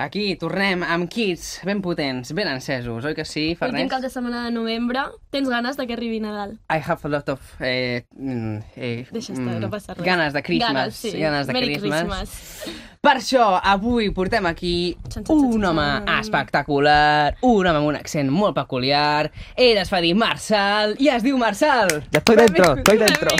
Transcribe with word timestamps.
Aquí 0.00 0.36
tornem 0.40 0.80
amb 0.88 1.04
kits 1.12 1.58
ben 1.68 1.82
potents, 1.84 2.30
ben 2.32 2.48
encesos, 2.48 3.04
oi 3.04 3.12
que 3.12 3.26
sí, 3.28 3.50
Últim 3.50 3.58
Farners? 3.60 3.90
cap 3.92 4.00
de 4.00 4.08
setmana 4.08 4.46
de 4.46 4.52
novembre. 4.54 5.02
Tens 5.28 5.50
ganes 5.52 5.76
de 5.76 5.86
que 5.86 5.92
arribi 5.92 6.18
Nadal? 6.18 6.54
I 6.72 6.80
have 6.80 7.04
a 7.04 7.10
lot 7.12 7.28
of... 7.28 7.40
Eh, 7.60 8.06
mm, 8.16 8.56
eh, 8.76 9.06
Deixa 9.12 9.34
estar, 9.34 9.60
no 9.60 9.68
passa 9.68 9.92
res. 9.92 10.04
Ganes 10.06 10.32
de 10.32 10.42
Christmas. 10.42 10.72
Ganes, 10.72 10.96
sí. 10.96 11.12
ganes 11.20 11.46
de 11.46 11.52
Merry 11.52 11.76
Christmas. 11.76 12.30
Christmas. 12.30 12.91
Per 13.02 13.16
això, 13.18 13.56
avui 13.66 14.12
portem 14.14 14.44
aquí 14.46 14.96
un 15.34 15.64
home 15.66 15.86
espectacular, 16.20 17.32
un 17.42 17.66
home 17.66 17.78
amb 17.80 17.88
un 17.88 17.96
accent 17.98 18.28
molt 18.30 18.54
peculiar. 18.54 19.24
Ell 19.58 19.80
es 19.80 19.88
fa 19.90 19.98
dir 20.04 20.12
Marçal 20.14 20.92
i 21.02 21.08
es 21.10 21.24
diu 21.24 21.34
Marçal. 21.40 21.90
Ya 22.14 22.20
estoy 22.20 22.36
dentro, 22.38 22.68
estoy 22.76 22.98
dentro. 23.00 23.32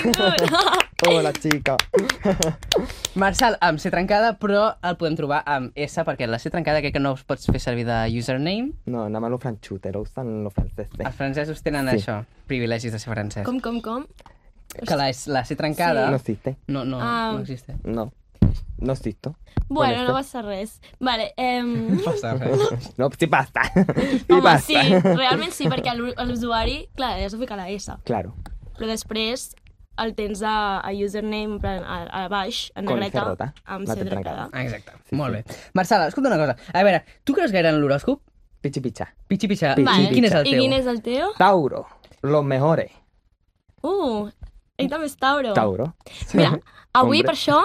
Hola, 1.06 1.30
chica. 1.38 1.76
Marçal 3.14 3.54
amb 3.62 3.78
C 3.78 3.92
trencada, 3.94 4.32
però 4.42 4.64
el 4.82 4.96
podem 4.98 5.14
trobar 5.20 5.44
amb 5.46 5.70
S, 5.78 6.02
perquè 6.08 6.26
la 6.26 6.40
C 6.42 6.50
trencada 6.50 6.80
crec 6.82 6.96
que 6.96 7.02
no 7.04 7.12
us 7.14 7.22
pots 7.22 7.46
fer 7.46 7.60
servir 7.62 7.84
de 7.86 8.00
username. 8.18 8.72
No, 8.86 9.04
nada 9.08 9.20
más 9.22 9.30
los 9.30 9.40
franchutes, 9.46 9.94
lo 9.94 10.00
usan 10.02 10.42
los 10.42 10.52
franceses. 10.58 10.98
Els 10.98 11.14
francesos 11.14 11.62
tenen 11.62 11.86
Sí. 11.92 12.00
això, 12.02 12.24
privilegis 12.50 12.90
de 12.90 12.98
ser 12.98 13.14
francès. 13.14 13.46
Com, 13.46 13.60
com, 13.60 13.78
com? 13.80 14.08
Que 14.74 14.96
la, 14.96 15.06
la 15.28 15.44
C 15.44 15.54
trencada... 15.54 16.10
No 16.10 16.16
existe. 16.16 16.56
No, 16.66 16.84
no, 16.84 16.98
Ah. 17.00 17.30
no 17.34 17.42
existe. 17.46 17.76
No. 17.84 18.10
No 18.82 18.92
existo. 18.94 19.36
Bueno, 19.68 19.96
Con 19.98 20.06
no 20.08 20.12
passa 20.14 20.42
res. 20.42 20.80
Vale, 20.98 21.32
em... 21.36 21.98
Passa 22.04 22.34
res. 22.34 22.90
No, 22.98 23.08
sí 23.16 23.26
basta. 23.26 23.62
sí 23.74 24.24
Home, 24.28 24.40
basta. 24.42 24.82
sí, 24.82 24.98
realment 25.14 25.52
sí, 25.54 25.68
perquè 25.70 25.94
l'u- 25.94 26.14
l'usuari, 26.26 26.88
clar, 26.98 27.12
has 27.22 27.32
de 27.32 27.38
ficar 27.38 27.56
la 27.60 27.68
S, 27.70 27.94
Claro. 28.04 28.34
però 28.74 28.88
després 28.90 29.52
el 30.02 30.14
tens 30.16 30.40
a, 30.42 30.80
a 30.80 30.90
username 30.96 31.44
en 31.54 31.58
plan, 31.60 31.84
a, 31.84 32.24
a 32.24 32.28
baix, 32.32 32.72
en 32.74 32.86
Con 32.90 32.98
negreta, 32.98 33.52
amb 33.64 33.86
la 33.86 33.94
C 33.94 34.04
trencada. 34.04 34.48
trencada. 34.48 34.62
Exacte, 34.64 34.92
Sí, 35.10 35.14
molt 35.20 35.36
sí. 35.36 35.42
bé. 35.46 35.60
Marçal, 35.78 36.08
escolta 36.08 36.32
una 36.32 36.38
cosa. 36.40 36.56
A 36.72 36.82
veure, 36.82 37.04
tu 37.24 37.34
creus 37.36 37.52
gaire 37.54 37.68
en 37.70 37.78
l'horòscop? 37.80 38.22
Pichi 38.62 38.80
picha. 38.80 39.06
Pitxi, 39.28 39.48
pitxa. 39.50 39.74
Pitxi, 39.76 40.02
I 40.08 40.10
quin 40.14 40.24
és 40.24 40.34
el 40.38 40.46
I 40.46 40.50
teu? 40.56 40.60
quin 40.62 40.72
és 40.80 40.86
el 40.90 41.00
teu? 41.02 41.30
Tauro. 41.38 41.84
Los 42.22 42.44
mejores. 42.44 42.90
Uh, 43.82 44.28
ell 44.78 44.88
també 44.90 45.06
és 45.10 45.16
Tauro. 45.18 45.52
Tauro. 45.54 45.88
Mira, 46.34 46.52
avui 46.94 47.20
Hombre. 47.20 47.28
per 47.30 47.34
això 47.36 47.60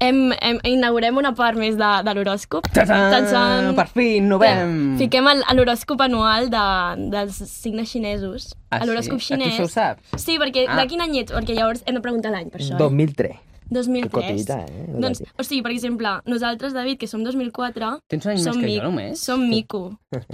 hem, 0.00 0.32
hem, 0.40 0.58
inaugurem 0.64 1.16
una 1.16 1.32
part 1.34 1.56
més 1.58 1.76
de, 1.76 1.90
de 2.06 2.14
l'horòscop. 2.14 2.66
Per 2.74 3.86
fi, 3.92 4.20
novem! 4.20 4.96
Fiquem 4.98 5.26
el- 5.30 5.44
a 5.46 5.54
l'horòscop 5.54 6.00
anual 6.04 6.50
de, 6.50 6.64
dels 7.12 7.36
signes 7.50 7.88
xinesos. 7.90 8.54
Ah, 8.70 8.84
l'horòscop 8.84 9.20
sí? 9.20 9.34
xinès. 9.34 9.54
Això 9.54 9.64
ho 9.64 9.68
saps? 9.72 10.02
Sí, 10.22 10.38
perquè 10.38 10.66
Ah. 10.68 10.76
de 10.80 10.86
quin 10.88 11.00
any 11.00 11.18
ets? 11.22 11.32
Perquè 11.32 11.54
llavors 11.56 11.82
hem 11.86 11.94
de 11.94 12.00
preguntar 12.00 12.30
l'any, 12.32 12.50
per 12.50 12.60
això. 12.60 12.76
2003. 12.78 13.30
Eh? 13.30 13.40
2003. 13.70 14.10
Que 14.10 14.10
cotilla, 14.10 14.58
eh? 14.66 14.86
Doncs, 15.00 15.22
o 15.38 15.42
sigui, 15.42 15.62
per 15.62 15.70
exemple, 15.72 16.08
nosaltres, 16.26 16.74
David, 16.74 16.98
que 16.98 17.06
som 17.08 17.22
2004, 17.24 17.98
Tens 18.08 18.26
un 18.26 18.32
any 18.32 18.38
som, 18.42 18.56
més 18.56 18.64
que 18.66 18.76
jo, 18.76 18.82
només. 18.82 19.20
som 19.20 19.40
mico. 19.48 19.98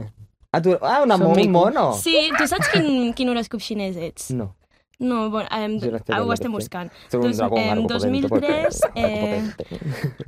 Ah, 0.53 0.59
tu... 0.61 0.73
ah 0.83 1.03
una 1.05 1.15
Som 1.17 1.27
mo- 1.29 1.31
un 1.31 1.37
mico. 1.37 1.51
mono. 1.53 1.93
Sí, 1.95 2.29
tu 2.37 2.45
saps 2.51 2.67
quin, 2.73 3.13
quin 3.15 3.29
horòscop 3.31 3.61
xinès 3.63 3.95
ets? 3.97 4.33
No. 4.35 4.49
No, 5.01 5.31
bueno, 5.31 5.49
em, 5.51 5.79
no 5.79 5.97
ah, 6.11 6.23
ho 6.23 6.33
estem 6.33 6.53
que 6.53 6.61
sí. 6.61 6.69
buscant. 6.69 6.93
Un 7.15 7.21
Dos- 7.23 7.37
dragón 7.39 7.59
em, 7.59 7.71
algo 7.71 7.89
potente, 7.89 8.29
porque- 8.29 8.47
2003, 8.47 8.83
algo 8.85 8.93
eh, 8.97 9.55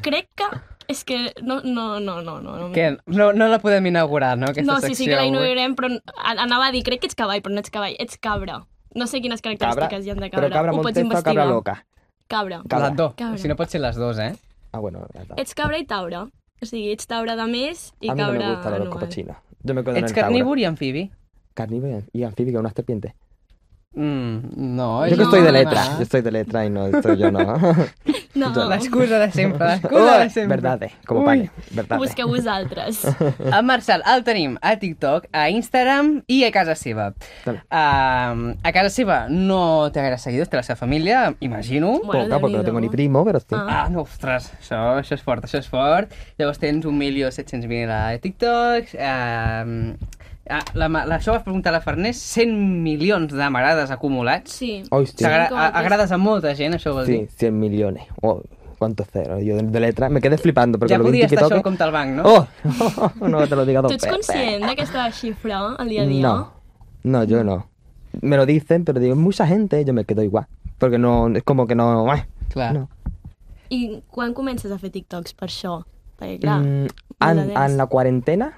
crec 0.03 0.29
que... 0.35 0.45
És 0.89 1.05
que 1.05 1.33
no, 1.43 1.61
no, 1.63 2.01
no, 2.01 2.21
no, 2.23 2.41
no. 2.41 2.57
no 2.57 2.73
Que 2.73 2.97
no, 3.07 3.33
no 3.33 3.47
la 3.49 3.59
podem 3.61 3.87
inaugurar, 3.87 4.37
no, 4.37 4.47
aquesta 4.47 4.73
no, 4.73 4.81
sí, 4.81 4.87
sí 4.97 5.05
que 5.07 5.13
secció 5.13 5.15
la 5.15 5.21
avui? 5.23 5.29
inaugurarem, 5.29 5.77
però 5.77 5.89
a- 6.17 6.43
anava 6.43 6.67
a 6.67 6.73
dir, 6.73 6.83
crec 6.83 7.01
que 7.01 7.07
ets 7.07 7.15
cavall, 7.15 7.41
però 7.41 7.55
no 7.55 7.61
ets 7.61 7.71
cavall, 7.71 7.95
ets 7.99 8.19
cabra. 8.19 8.65
No 8.95 9.07
sé 9.07 9.21
quines 9.23 9.41
característiques 9.41 9.89
Cabra, 9.89 10.05
hi 10.05 10.11
ha 10.11 10.15
de 10.15 10.31
cabra. 10.31 10.49
pero 10.49 10.55
cabra 10.55 10.73
Ho 10.73 10.83
pots 10.83 10.99
montesa 10.99 11.21
o 11.21 11.23
cabra 11.23 11.45
loca. 11.47 11.87
Cabra. 12.27 12.63
Cabra. 12.69 12.89
Les 12.89 12.97
dos. 12.97 13.15
Cabra. 13.15 13.39
Si 13.39 13.49
no 13.49 13.57
pot 13.57 13.69
ser 13.71 13.81
les 13.81 13.97
dues, 13.97 14.19
eh? 14.19 14.35
Ah, 14.73 14.81
bueno, 14.81 15.07
dos. 15.15 15.39
Ets 15.39 15.55
cabra 15.55 15.79
i 15.79 15.85
taura. 15.87 16.25
O 16.61 16.67
sigui, 16.67 16.91
ets 16.93 17.07
taura 17.07 17.37
de 17.37 17.47
més 17.47 17.93
i 18.01 18.09
A 18.11 18.15
no 18.15 18.25
cabra 18.25 18.39
me 18.39 18.51
gusta 18.55 18.69
el 18.69 18.75
anual. 18.75 18.89
horóscopo 18.89 19.07
chino. 19.13 19.37
Yo 19.63 19.75
me 19.75 19.85
quedo 19.85 19.97
en 19.97 20.05
Ets 20.05 20.11
el 20.13 20.15
Tauro. 20.17 20.27
carnívor 20.29 20.59
i 20.59 20.65
amfibi? 20.65 21.11
Y 22.13 22.23
anfibio, 22.25 22.61
una 22.61 22.71
serpiente. 22.71 23.15
Mm, 23.95 24.77
no. 24.77 25.07
Yo 25.07 25.11
que 25.11 25.17
no, 25.17 25.23
estoy 25.25 25.41
de 25.41 25.53
no. 25.53 25.59
letra. 25.59 25.85
Yo 25.97 26.03
estoy 26.03 26.23
de 26.23 26.31
letra 26.31 26.65
y 26.65 26.71
no 26.71 26.87
estoy 26.87 27.17
yo, 27.19 27.31
no. 27.31 27.41
No, 28.35 28.49
L'excusa 28.67 29.19
de 29.19 29.31
sempre, 29.31 29.67
l'excusa 29.69 30.19
de 30.19 30.31
sempre. 30.31 30.57
Verdades, 30.57 30.93
como 31.07 31.21
Ui. 31.21 31.27
pague. 31.27 31.51
Verdades. 31.71 31.99
busqueu 31.99 32.29
vosaltres. 32.29 33.05
El 33.53 33.63
Marçal 33.63 34.03
el 34.07 34.25
tenim 34.25 34.57
a 34.63 34.77
TikTok, 34.81 35.27
a 35.33 35.51
Instagram 35.51 36.23
i 36.27 36.43
a 36.45 36.51
casa 36.51 36.75
seva. 36.75 37.11
Dale. 37.45 37.61
Uh, 37.69 38.57
a 38.63 38.73
casa 38.73 38.89
seva 38.89 39.27
no 39.29 39.91
té 39.93 40.01
gaire 40.01 40.17
seguidors, 40.17 40.49
té 40.49 40.57
la 40.57 40.65
seva 40.65 40.79
família, 40.81 41.35
imagino. 41.41 41.99
Bueno, 42.07 42.25
Poca, 42.25 42.41
porque 42.41 42.57
no 42.57 42.65
tengo 42.65 42.81
ni 42.81 42.89
primo, 42.89 43.23
pero 43.25 43.41
sí. 43.41 43.53
Ah. 43.53 43.83
Ah, 43.83 43.89
no, 43.93 44.07
ostres, 44.09 44.49
això, 44.63 44.81
això 45.03 45.19
és 45.19 45.23
fort, 45.23 45.45
això 45.45 45.61
és 45.61 45.69
fort. 45.69 46.17
Llavors 46.41 46.59
tens 46.63 46.89
1.700.000 46.89 47.93
a 47.93 48.17
TikTok. 48.17 48.97
Uh, 48.97 50.32
la, 50.75 50.89
la, 50.89 51.17
això 51.19 51.31
ho 51.33 51.35
vas 51.37 51.43
preguntar 51.45 51.71
a 51.73 51.79
la 51.79 51.81
Farners, 51.85 52.17
100 52.19 52.53
milions 52.83 53.33
de 53.33 53.51
m'agrades 53.51 53.91
acumulats. 53.91 54.53
Sí. 54.53 54.83
S'agra- 55.17 55.49
com 55.49 55.59
a-. 55.59 55.69
Agrades 55.81 56.13
a 56.13 56.19
molta 56.19 56.55
gent, 56.55 56.75
això 56.75 56.93
vol 56.95 57.07
Sí, 57.07 57.13
dir. 57.13 57.29
100 57.31 57.59
millones. 57.59 58.07
Oh, 58.23 58.41
¿Cuántos 58.79 59.07
ceros? 59.15 59.41
Yo 59.45 59.57
de, 59.57 59.79
letra 59.81 60.09
me 60.09 60.21
quedé 60.21 60.37
flipando 60.39 60.77
porque 60.77 60.95
Ja 60.95 60.99
lo 60.99 61.05
vi 61.05 61.11
en 61.11 61.13
podria 61.13 61.27
estar 61.27 61.45
això 61.45 61.55
al 61.55 61.63
compte 61.63 61.85
al 61.85 61.93
banc, 61.93 62.17
no? 62.17 62.25
Oh, 62.27 62.47
no 63.29 63.47
te 63.47 63.55
lo 63.55 63.65
diga 63.65 63.81
dos 63.81 63.93
Tu 63.93 63.95
ets 63.95 64.07
conscient 64.09 64.65
d'aquesta 64.67 65.05
xifra 65.13 65.77
al 65.79 65.89
dia 65.89 66.03
a 66.03 66.07
dia? 66.07 66.23
No, 66.23 66.53
no, 67.05 67.23
yo 67.23 67.45
no. 67.45 67.69
Me 68.23 68.37
lo 68.37 68.45
dicen, 68.45 68.85
pero 68.85 68.99
digo, 68.99 69.15
mucha 69.15 69.47
gente, 69.47 69.85
yo 69.85 69.93
me 69.95 70.05
quedo 70.05 70.23
igual. 70.25 70.47
Porque 70.79 70.99
no, 70.99 71.29
es 71.29 71.45
como 71.45 71.69
que 71.69 71.77
no... 71.77 72.11
ah, 72.11 72.27
Clar. 72.51 72.75
no. 72.75 72.89
I 73.71 74.03
quan 74.11 74.35
comences 74.35 74.73
a 74.73 74.79
fer 74.79 74.91
TikToks 74.91 75.33
per 75.39 75.49
això? 75.49 75.85
Perquè, 76.19 76.41
clar, 76.43 76.59
Mm, 76.61 76.87
en 77.21 77.55
res. 77.55 77.77
la 77.79 77.87
cuarentena, 77.87 78.51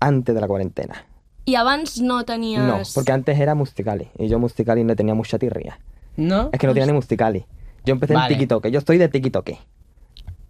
antes 0.00 0.34
de 0.34 0.40
la 0.40 0.48
cuarentena. 0.48 1.04
I 1.48 1.54
abans 1.56 2.00
no 2.02 2.24
tenies... 2.24 2.60
No, 2.60 2.82
porque 2.94 3.12
antes 3.12 3.40
era 3.40 3.54
Musicali. 3.54 4.08
Y 4.18 4.28
yo 4.28 4.38
Musicali 4.38 4.84
le 4.84 4.94
tenía 4.96 5.14
mucha 5.14 5.38
tirria. 5.38 5.78
No? 6.16 6.50
Es 6.52 6.58
que 6.58 6.66
no 6.66 6.74
tenía 6.74 6.86
ni 6.86 6.92
Musicali. 6.92 7.46
Yo 7.86 7.92
empecé 7.92 8.12
Vale. 8.12 8.34
en 8.34 8.40
TikTok. 8.40 8.66
Yo 8.66 8.78
estoy 8.80 8.98
de 8.98 9.08
TikTok. 9.08 9.50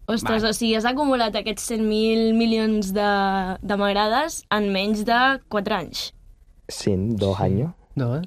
Ostres, 0.06 0.42
o 0.42 0.52
sigui, 0.56 0.74
has 0.74 0.86
acumulat 0.88 1.36
aquests 1.36 1.70
100.000 1.70 2.32
milions 2.34 2.90
de, 2.96 3.10
de 3.60 3.76
m'agrades 3.76 4.40
en 4.50 4.72
menys 4.72 5.04
de 5.06 5.18
4 5.52 5.76
anys. 5.76 6.14
Sí, 6.66 6.94
dos 6.96 7.38
años. 7.38 7.74
No, 7.94 8.16
no 8.16 8.22
De 8.22 8.26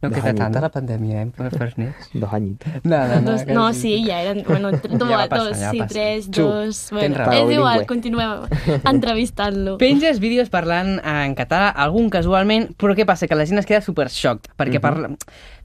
queda 0.00 0.22
tant 0.22 0.38
Jaimito. 0.38 0.54
de 0.54 0.60
la 0.62 0.68
pandèmia, 0.70 1.22
eh, 1.22 1.30
per 1.34 1.50
Farners. 1.58 2.10
Dos 2.14 2.32
añitos. 2.32 2.72
No, 2.84 2.98
no, 3.08 3.20
no. 3.20 3.30
dos, 3.32 3.42
que 3.42 3.52
no, 3.52 3.72
sí, 3.74 4.04
ja 4.06 4.22
eren... 4.22 4.44
Bueno, 4.46 4.70
do, 4.72 5.06
Ja 5.06 5.16
va 5.16 5.28
passar, 5.28 5.48
dos, 5.48 5.58
ja 5.58 5.72
va 5.72 5.72
sí, 5.72 5.82
tres, 5.88 6.30
Xu, 6.30 6.42
dos... 6.42 6.82
Bueno, 6.92 7.26
és 7.34 7.52
igual, 7.56 7.84
continuem 7.90 8.46
entrevistant-lo. 8.94 9.76
Penges 9.82 10.22
vídeos 10.22 10.50
parlant 10.54 10.98
en 11.02 11.34
català, 11.38 11.72
algun 11.74 12.10
casualment, 12.14 12.70
però 12.78 12.94
què 12.94 13.06
passa? 13.08 13.26
Que 13.26 13.38
la 13.38 13.46
gent 13.50 13.58
es 13.58 13.66
queda 13.66 13.82
super 13.82 14.08
xoct, 14.12 14.52
perquè 14.56 14.80
parla... 14.80 15.10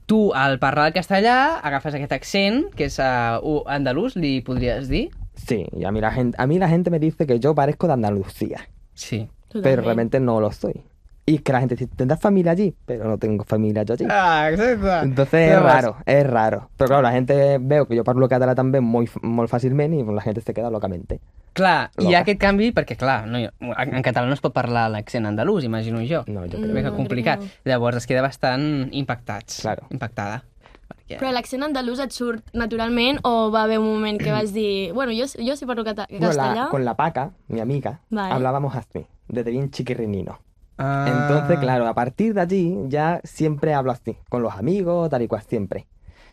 tu, 0.06 0.32
al 0.36 0.58
parlar 0.60 0.88
el 0.90 0.96
castellà, 0.98 1.60
agafes 1.64 1.94
aquest 1.96 2.12
accent, 2.12 2.64
que 2.76 2.90
és 2.90 2.98
uh, 3.00 3.62
andalús, 3.70 4.18
li 4.20 4.40
podries 4.44 4.90
dir? 4.90 5.08
Sí, 5.34 5.66
y 5.72 5.84
a 5.84 5.90
mí, 5.92 6.00
la 6.00 6.10
gente, 6.12 6.36
a 6.40 6.46
mí 6.46 6.58
la 6.58 6.68
gente 6.68 6.90
me 6.90 6.98
dice 6.98 7.26
que 7.26 7.38
yo 7.40 7.54
parezco 7.54 7.86
de 7.86 7.94
Andalucía. 7.94 8.68
Sí. 8.94 9.28
Pero 9.48 9.62
Totalment. 9.62 9.84
realmente 9.84 10.20
no 10.20 10.40
lo 10.40 10.50
soy. 10.52 10.82
Y 11.26 11.38
que 11.38 11.52
la 11.52 11.60
gente 11.60 11.74
dice, 11.74 11.86
¿tendrás 11.96 12.20
familia 12.20 12.52
allí? 12.52 12.74
Pero 12.84 13.04
no 13.08 13.16
tengo 13.16 13.44
familia 13.44 13.82
yo 13.82 13.94
allí. 13.94 14.04
Ah, 14.10 14.50
exacte. 14.50 15.06
Entonces 15.06 15.52
es 15.52 15.62
raro, 15.62 15.96
es 16.04 16.26
raro. 16.26 16.68
Pero 16.76 16.88
claro, 16.88 17.02
la 17.02 17.12
gente 17.12 17.56
veo 17.58 17.86
que 17.86 17.96
yo 17.96 18.04
parlo 18.04 18.28
català 18.28 18.54
també 18.54 18.82
molt, 18.84 19.08
molt 19.22 19.48
fàcilment 19.48 19.94
i 19.96 20.02
la 20.04 20.20
gent 20.20 20.42
se 20.44 20.52
queda 20.52 20.68
locamente. 20.70 21.20
Clar, 21.54 21.90
hi 21.96 22.04
Loca. 22.04 22.16
ha 22.18 22.20
aquest 22.20 22.40
canvi 22.42 22.72
perquè, 22.76 22.96
clar, 22.98 23.26
no, 23.26 23.38
en 23.38 24.02
català 24.04 24.26
no 24.28 24.34
es 24.34 24.42
pot 24.44 24.52
parlar 24.52 24.90
l'accent 24.90 25.24
andalús, 25.24 25.64
imagino 25.64 26.02
jo. 26.04 26.24
No, 26.26 26.42
jo 26.44 26.58
crec 26.60 26.72
Bé 26.74 26.82
que 26.82 26.90
No, 26.90 26.96
complicat. 26.96 27.40
crec 27.40 27.50
Llavors 27.72 27.96
es 28.02 28.06
queda 28.06 28.20
bastant 28.20 28.90
impactats. 28.92 29.62
Claro. 29.62 29.86
Impactada. 29.90 30.42
Perquè... 30.90 31.16
Però 31.22 31.32
l'accent 31.32 31.62
andalús 31.64 32.00
et 32.04 32.12
surt 32.12 32.52
naturalment 32.52 33.20
o 33.24 33.50
va 33.50 33.62
haver 33.64 33.78
un 33.78 33.86
moment 33.88 34.20
que 34.20 34.30
vas 34.30 34.52
dir 34.52 34.92
bueno, 34.92 35.12
jo, 35.16 35.24
jo 35.40 35.56
sí 35.56 35.64
parlo 35.64 35.84
cata 35.84 36.06
Bueno, 36.10 36.26
castellà? 36.28 36.64
la- 36.66 36.68
con 36.70 36.84
la 36.84 36.94
Paca, 36.96 37.30
mi 37.48 37.60
amiga, 37.60 38.00
Vale. 38.10 38.34
hablábamos 38.34 38.74
así, 38.76 39.06
desde 39.28 39.50
bien 39.52 39.70
chiquirrinino. 39.70 40.38
Ah. 40.78 41.06
Entonces, 41.28 41.58
claro, 41.58 41.86
a 41.86 41.94
partir 41.94 42.34
de 42.34 42.40
allí 42.40 42.76
ya 42.88 43.20
siempre 43.24 43.74
hablo 43.74 43.92
así, 43.92 44.16
con 44.28 44.42
los 44.42 44.54
amigos, 44.54 45.08
tal 45.10 45.22
y 45.22 45.28
cual, 45.28 45.42
siempre. 45.42 45.86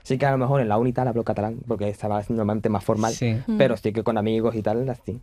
Sí 0.04 0.18
que 0.18 0.26
a 0.26 0.32
lo 0.32 0.38
mejor 0.40 0.62
en 0.62 0.70
la 0.70 0.78
uni 0.80 0.94
tal 0.94 1.08
hablo 1.08 1.24
catalán, 1.24 1.58
porque 1.68 1.88
estaba 1.90 2.22
normalmente 2.30 2.70
más 2.70 2.84
formal, 2.84 3.14
Sí. 3.14 3.38
pero 3.58 3.78
sí 3.78 3.94
que 3.94 4.04
con 4.04 4.18
amigos 4.18 4.56
y 4.56 4.64
tal, 4.64 4.88
así. 4.90 5.22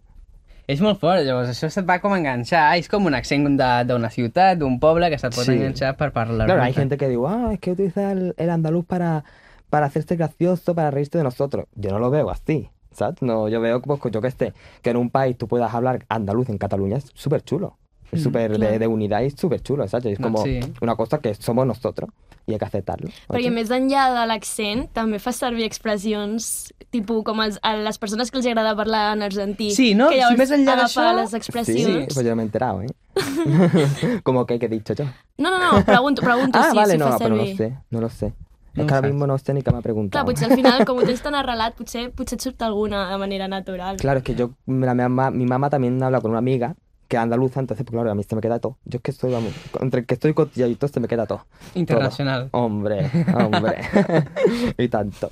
És 0.69 0.81
molt 0.85 1.01
fort, 1.01 1.23
llavors 1.25 1.49
això 1.49 1.71
se't 1.73 1.89
va 1.89 1.99
com 1.99 2.13
enganxar. 2.15 2.77
És 2.77 2.89
com 2.93 3.07
un 3.07 3.15
accent 3.15 3.49
de- 3.59 3.85
d'una 3.89 4.11
ciutat, 4.11 4.59
d'un 4.59 4.79
poble, 4.79 5.09
que 5.11 5.19
se't 5.19 5.35
pot 5.35 5.45
Sí. 5.47 5.53
enganxar 5.53 5.97
per 5.97 6.13
parlar. 6.13 6.47
Claro, 6.47 6.63
hay 6.63 6.75
gente 6.75 6.99
que 6.99 7.09
digo, 7.09 7.27
ah, 7.27 7.55
es 7.55 7.59
que 7.59 7.73
utiliza 7.73 8.13
el, 8.13 8.35
el 8.37 8.51
andaluz 8.51 8.85
para, 8.85 9.25
para 9.71 9.87
hacerse 9.87 10.15
gracioso, 10.17 10.75
para 10.75 10.91
reírse 10.91 11.17
de 11.19 11.25
nosotros. 11.25 11.65
Yo 11.75 11.91
no 11.91 11.99
lo 11.99 12.11
veo 12.11 12.29
así, 12.31 12.69
¿sabes? 12.93 13.23
No, 13.23 13.49
yo 13.49 13.61
veo, 13.63 13.81
pues, 13.81 13.99
yo 14.13 14.21
que 14.21 14.29
esté, 14.29 14.53
que 14.83 14.91
en 14.91 14.99
un 14.99 15.09
país 15.11 15.39
tú 15.39 15.49
puedas 15.49 15.73
hablar 15.75 16.05
andaluz 16.11 16.51
en 16.51 16.59
Cataluña 16.59 16.99
es 16.99 17.11
súper 17.15 17.43
chulo. 17.43 17.79
Súper 18.17 18.53
de, 18.53 18.57
clar. 18.59 18.79
de 18.79 18.87
unidad 18.87 19.21
y 19.23 19.31
súper 19.31 19.61
chulo, 19.63 19.87
¿sabes? 19.89 20.07
Es 20.07 20.21
No, 20.21 20.31
como 20.33 20.45
sí. 20.45 20.61
una 20.81 20.97
cosa 20.97 21.19
que 21.19 21.35
somos 21.35 21.67
nosotros 21.67 22.11
y 22.47 22.53
hay 22.53 22.59
que 22.59 22.65
aceptarlo. 22.65 23.11
Perquè 23.29 23.51
més 23.53 23.69
enllà 23.71 24.07
de 24.15 24.23
l'accent, 24.27 24.87
també 24.97 25.19
fa 25.21 25.33
servir 25.37 25.65
expressions 25.67 26.73
tipus 26.91 27.23
com 27.23 27.43
els, 27.45 27.59
a 27.63 27.75
les 27.77 27.99
persones 27.99 28.31
que 28.31 28.39
els 28.39 28.47
agrada 28.47 28.75
parlar 28.75 29.13
en 29.17 29.23
argentí. 29.23 29.71
Sí, 29.73 29.95
no? 29.95 30.09
Que 30.09 30.15
Si 30.17 30.21
llavors 30.23 30.39
més 30.39 30.51
enllà 30.57 30.73
agafa 30.79 31.03
d'això- 31.03 31.17
les 31.21 31.31
Sí, 31.31 31.37
expressions... 31.37 32.15
pues 32.15 32.25
yo 32.25 32.31
no 32.31 32.37
me 32.37 32.43
he 32.43 32.47
enterado, 32.47 32.81
¿eh? 32.83 32.89
como 34.23 34.47
que, 34.47 34.59
que 34.59 34.67
he 34.67 34.69
dicho 34.69 34.95
yo. 34.95 35.05
No, 35.37 35.51
no, 35.51 35.59
no, 35.59 35.85
pregunto, 35.85 36.23
pregunto 36.23 36.59
ah, 36.63 36.71
si, 36.71 36.77
vale, 36.77 36.93
si 36.93 36.99
no, 36.99 37.05
fa 37.07 37.11
no, 37.13 37.19
pero 37.19 37.35
no 37.37 37.41
servir. 37.43 37.57
sé, 37.57 37.79
no 37.91 38.01
lo 38.01 38.09
sé. 38.09 38.33
No 38.75 38.83
es 38.83 38.85
ho 38.85 38.87
que 38.87 38.95
ahora 38.95 39.07
saps. 39.09 39.13
mismo 39.15 39.27
no 39.27 39.39
sé 39.39 39.55
ni 39.55 39.63
qué 39.63 39.71
me 39.73 39.79
ha 39.79 39.83
preguntado. 39.83 40.25
Clar, 40.25 40.35
potser 40.35 40.51
al 40.53 40.57
final, 40.57 40.85
com 40.87 40.99
ho 40.99 41.03
tens 41.09 41.21
tan 41.21 41.35
arrelat, 41.35 41.75
potser, 41.77 42.11
potser 42.13 42.37
et 42.39 42.43
surt 42.43 42.63
alguna 42.63 43.11
de 43.11 43.19
manera 43.19 43.49
natural. 43.49 43.97
Claro, 43.97 44.19
es 44.19 44.25
que 44.25 44.35
yo, 44.35 44.53
la, 44.67 44.95
mi, 44.95 45.03
mamá, 45.03 45.31
mi 45.31 45.45
mamá 45.47 45.69
también 45.69 46.01
habla 46.03 46.21
con 46.21 46.31
una 46.31 46.39
amiga 46.39 46.75
que 47.09 47.17
andaluza, 47.17 47.59
entonces, 47.61 47.85
pues 47.85 47.95
claro, 47.95 48.11
a 48.11 48.15
mí 48.15 48.23
se 48.23 48.35
me 48.37 48.41
queda 48.43 48.59
todo. 48.59 48.77
Yo 48.85 48.99
es 48.99 49.03
que 49.03 49.11
estoy, 49.11 49.33
vamos, 49.33 49.53
entre 49.81 50.05
que 50.05 50.15
estoy 50.15 50.35
cotilladito 50.35 50.87
se 50.89 51.01
me 51.01 51.09
queda 51.09 51.27
todo. 51.27 51.47
Internacional. 51.75 52.51
Todo. 52.51 52.63
Hombre, 52.63 53.11
hombre. 53.35 53.79
y 54.79 54.89
tanto. 54.89 55.31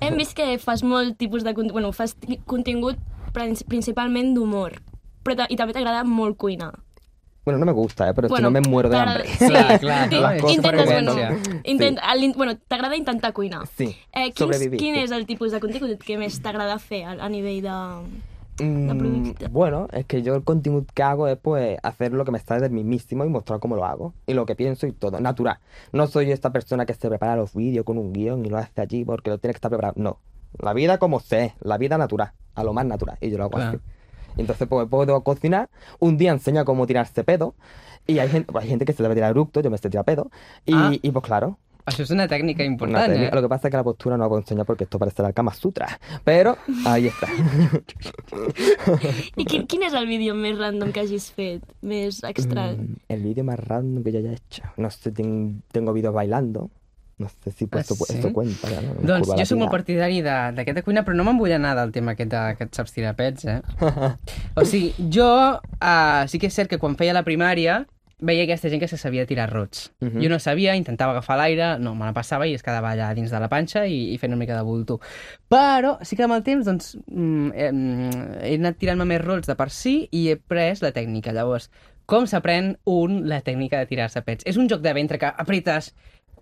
Hem 0.00 0.16
vist 0.16 0.34
que 0.36 0.58
fas 0.58 0.82
molt 0.82 1.16
tipus 1.16 1.44
de... 1.44 1.52
Bueno, 1.54 1.92
fas 1.92 2.16
ti- 2.16 2.40
contingut 2.44 2.96
prin- 3.32 3.56
principalment 3.68 4.34
d'humor, 4.34 4.80
però 5.24 5.46
i 5.48 5.56
també 5.56 5.72
t'agrada 5.72 6.02
molt 6.04 6.36
cuinar. 6.36 6.72
Bueno, 7.44 7.58
no 7.60 7.66
me 7.66 7.72
gusta, 7.72 8.08
¿eh? 8.08 8.14
pero 8.14 8.26
bueno, 8.28 8.48
si 8.48 8.52
no 8.54 8.60
me 8.60 8.60
muero 8.66 8.88
de 8.88 8.96
hambre. 8.96 9.28
Sí, 9.28 9.46
Clar, 9.48 9.78
clar, 9.78 10.08
Ti- 10.08 10.18
no? 10.20 10.30
És 10.30 10.42
intentes, 10.56 10.86
bueno, 10.86 11.12
supervivència. 11.12 11.60
intent, 11.64 11.98
l'in- 12.16 12.32
bueno, 12.36 12.56
t'agrada 12.56 12.96
intentar 12.96 13.32
cuinar. 13.34 13.66
Sí, 13.76 13.94
Eh, 14.12 14.32
quins, 14.32 14.38
sobrevivir. 14.38 14.78
quin 14.80 14.94
és 14.96 15.10
el 15.12 15.26
tipus 15.26 15.52
de 15.52 15.60
contingut 15.60 16.02
que 16.02 16.16
més 16.18 16.40
t'agrada 16.40 16.78
fer 16.78 17.04
a, 17.04 17.12
a 17.20 17.28
nivell 17.28 17.60
de... 17.62 17.76
Mm, 18.60 19.32
bueno, 19.50 19.88
es 19.92 20.06
que 20.06 20.22
yo 20.22 20.34
el 20.36 20.44
contenido 20.44 20.84
que 20.94 21.02
hago 21.02 21.26
es 21.26 21.36
pues 21.36 21.76
hacer 21.82 22.12
lo 22.12 22.24
que 22.24 22.30
me 22.30 22.38
sale 22.38 22.60
del 22.60 22.70
mismísimo 22.70 23.24
y 23.24 23.28
mostrar 23.28 23.58
cómo 23.58 23.74
lo 23.74 23.84
hago 23.84 24.14
y 24.26 24.34
lo 24.34 24.46
que 24.46 24.54
pienso 24.54 24.86
y 24.86 24.92
todo, 24.92 25.18
natural. 25.20 25.58
No 25.92 26.06
soy 26.06 26.30
esta 26.30 26.50
persona 26.52 26.86
que 26.86 26.94
se 26.94 27.08
prepara 27.08 27.34
los 27.36 27.54
vídeos 27.54 27.84
con 27.84 27.98
un 27.98 28.12
guion 28.12 28.44
y 28.46 28.50
lo 28.50 28.58
hace 28.58 28.80
allí 28.80 29.04
porque 29.04 29.30
lo 29.30 29.38
tiene 29.38 29.54
que 29.54 29.58
estar 29.58 29.70
preparado. 29.70 29.94
No, 29.96 30.18
la 30.58 30.72
vida 30.72 30.98
como 30.98 31.18
sé, 31.18 31.54
la 31.60 31.78
vida 31.78 31.98
natural, 31.98 32.32
a 32.54 32.62
lo 32.62 32.72
más 32.72 32.86
natural 32.86 33.18
y 33.20 33.30
yo 33.30 33.38
lo 33.38 33.44
hago 33.44 33.52
Claro. 33.56 33.78
así. 33.78 33.78
Entonces 34.36 34.68
pues 34.68 34.88
puedo 34.88 35.20
cocinar, 35.22 35.68
un 35.98 36.16
día 36.16 36.30
enseño 36.32 36.64
cómo 36.64 36.86
tirarse 36.86 37.24
pedo 37.24 37.54
y 38.06 38.18
hay 38.20 38.28
gente, 38.28 38.52
pues, 38.52 38.64
hay 38.64 38.70
gente 38.70 38.84
que 38.84 38.92
se 38.92 39.02
debe 39.02 39.14
tirar 39.16 39.30
eructo, 39.30 39.60
yo 39.62 39.70
me 39.70 39.78
sé 39.78 39.90
tirar 39.90 40.04
pedo 40.04 40.30
y, 40.64 40.74
Ah. 40.74 40.92
y 41.00 41.10
pues 41.10 41.24
claro, 41.24 41.58
Això 41.86 42.00
és 42.02 42.10
una 42.10 42.26
tècnica 42.26 42.62
una 42.64 42.72
important, 42.72 43.12
técnica. 43.12 43.28
eh? 43.28 43.34
Lo 43.34 43.42
que 43.42 43.48
pasa 43.48 43.68
es 43.68 43.70
que 43.70 43.76
la 43.76 43.84
postura 43.84 44.16
no 44.16 44.24
la 44.24 44.28
puedo 44.28 44.40
enseñar 44.40 44.64
porque 44.64 44.84
esto 44.84 44.98
parece 44.98 45.22
la 45.22 45.34
Kama 45.34 45.52
Sutra, 45.52 45.86
pero 46.24 46.56
ahí 46.86 47.08
está. 47.08 47.28
I 49.36 49.44
quin, 49.44 49.66
quin 49.66 49.82
és 49.86 49.94
el 49.94 50.06
vídeo 50.08 50.34
més 50.34 50.56
random 50.58 50.92
que 50.94 51.02
hagis 51.04 51.28
fet? 51.34 51.62
Més 51.84 52.22
estrany? 52.24 52.78
Mm, 52.78 52.96
el 53.16 53.22
vídeo 53.22 53.44
más 53.44 53.58
random 53.60 54.02
que 54.04 54.12
yo 54.12 54.18
haya 54.20 54.32
hecho. 54.32 54.62
No 54.76 54.90
sé, 54.90 55.12
ten- 55.12 55.62
tengo 55.72 55.92
vídeos 55.92 56.14
bailando. 56.14 56.70
No 57.16 57.28
sé 57.28 57.52
si 57.52 57.66
pues, 57.66 57.88
Ah, 57.88 57.94
esto, 57.94 58.04
sí? 58.06 58.14
esto 58.16 58.32
cuenta. 58.32 58.68
¿no? 58.70 58.94
Doncs 59.06 59.28
jo 59.38 59.44
sóc 59.46 59.58
molt 59.60 59.70
partidari 59.70 60.20
de- 60.20 60.52
d'aquesta 60.56 60.82
cuina, 60.82 61.04
però 61.04 61.14
no 61.14 61.22
me'n 61.24 61.38
vull 61.38 61.52
anar 61.54 61.76
del 61.78 61.92
tema 61.92 62.12
aquest 62.16 62.30
de, 62.32 62.40
que 62.58 62.64
et 62.64 62.74
saps 62.74 62.90
tirar 62.92 63.14
pets, 63.14 63.44
eh? 63.44 63.60
o 64.58 64.64
sigui, 64.64 64.90
jo 65.14 65.28
uh, 65.60 66.24
sí 66.26 66.40
que 66.42 66.48
és 66.50 66.54
cert 66.56 66.68
que 66.72 66.78
quan 66.82 66.96
feia 66.98 67.14
la 67.14 67.22
primària 67.22 67.84
veia 68.24 68.44
aquesta 68.46 68.70
gent 68.72 68.80
que 68.82 68.88
se 68.88 68.98
sabia 68.98 69.26
tirar 69.28 69.50
rots. 69.52 69.92
Mhm. 70.00 70.22
Jo 70.22 70.30
no 70.32 70.38
sabia, 70.40 70.74
intentava 70.76 71.12
agafar 71.12 71.36
l'aire, 71.38 71.78
no, 71.78 71.94
me 71.94 72.08
la 72.08 72.14
passava 72.16 72.48
i 72.48 72.54
es 72.56 72.64
quedava 72.64 72.92
allà 72.92 73.12
dins 73.14 73.30
de 73.30 73.40
la 73.40 73.50
panxa 73.52 73.84
i, 73.86 74.14
i 74.14 74.18
fent 74.18 74.32
una 74.32 74.40
mica 74.40 74.56
de 74.56 74.64
bulto. 74.64 75.00
Però 75.48 75.98
sí 76.02 76.16
que 76.16 76.26
amb 76.26 76.36
el 76.38 76.44
temps 76.46 76.66
doncs, 76.66 76.94
mm, 77.06 77.50
he, 77.54 77.70
he 78.50 78.54
anat 78.58 78.80
tirant-me 78.80 79.06
més 79.08 79.22
rots 79.22 79.50
de 79.50 79.56
per 79.58 79.70
si 79.70 80.08
i 80.10 80.28
he 80.32 80.36
pres 80.36 80.82
la 80.82 80.92
tècnica. 80.96 81.34
Llavors, 81.36 81.70
com 82.06 82.26
s'aprèn 82.28 82.74
un 82.90 83.22
la 83.28 83.40
tècnica 83.44 83.78
de 83.80 83.88
tirar-se 83.88 84.22
pets? 84.24 84.44
És 84.48 84.58
un 84.60 84.68
joc 84.68 84.82
de 84.84 84.92
ventre 84.96 85.18
que 85.18 85.30
apretes, 85.30 85.94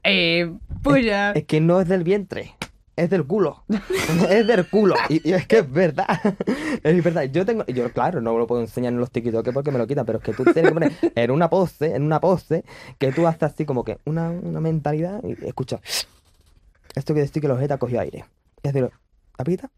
eh, 0.02 0.50
puja... 0.82 1.32
Es 1.34 1.44
que 1.46 1.61
no 1.61 1.81
es 1.81 1.88
del 1.88 2.02
vientre. 2.05 2.50
Es 2.94 3.08
del 3.08 3.26
culo. 3.26 3.64
es 4.28 4.46
del 4.46 4.68
culo. 4.68 4.94
Y, 5.08 5.28
y 5.28 5.32
es 5.32 5.46
que 5.46 5.58
es 5.58 5.72
verdad. 5.72 6.08
es 6.82 7.04
verdad. 7.04 7.24
Yo 7.24 7.46
tengo. 7.46 7.64
Yo, 7.66 7.90
claro, 7.92 8.20
no 8.20 8.36
lo 8.36 8.46
puedo 8.46 8.60
enseñar 8.60 8.92
en 8.92 8.98
los 8.98 9.10
TikTok 9.10 9.52
porque 9.52 9.70
me 9.70 9.78
lo 9.78 9.86
quitan, 9.86 10.04
pero 10.04 10.18
es 10.18 10.24
que 10.24 10.32
tú 10.34 10.44
tienes 10.44 10.70
que 10.70 10.74
poner 10.74 10.92
en 11.14 11.30
una 11.30 11.48
pose, 11.48 11.94
en 11.94 12.02
una 12.02 12.20
pose, 12.20 12.64
que 12.98 13.12
tú 13.12 13.26
haces 13.26 13.44
así 13.44 13.64
como 13.64 13.82
que 13.82 13.98
una, 14.04 14.30
una 14.30 14.60
mentalidad 14.60 15.22
y 15.24 15.46
escucha. 15.46 15.80
Esto 16.94 17.14
quiere 17.14 17.26
decir 17.26 17.40
que 17.40 17.48
los 17.48 17.58
jeta 17.58 17.78
cogió 17.78 18.00
aire. 18.00 18.24
Y 18.62 18.68
así 18.68 18.80
lo. 18.80 18.90
Aprieta. 19.38 19.70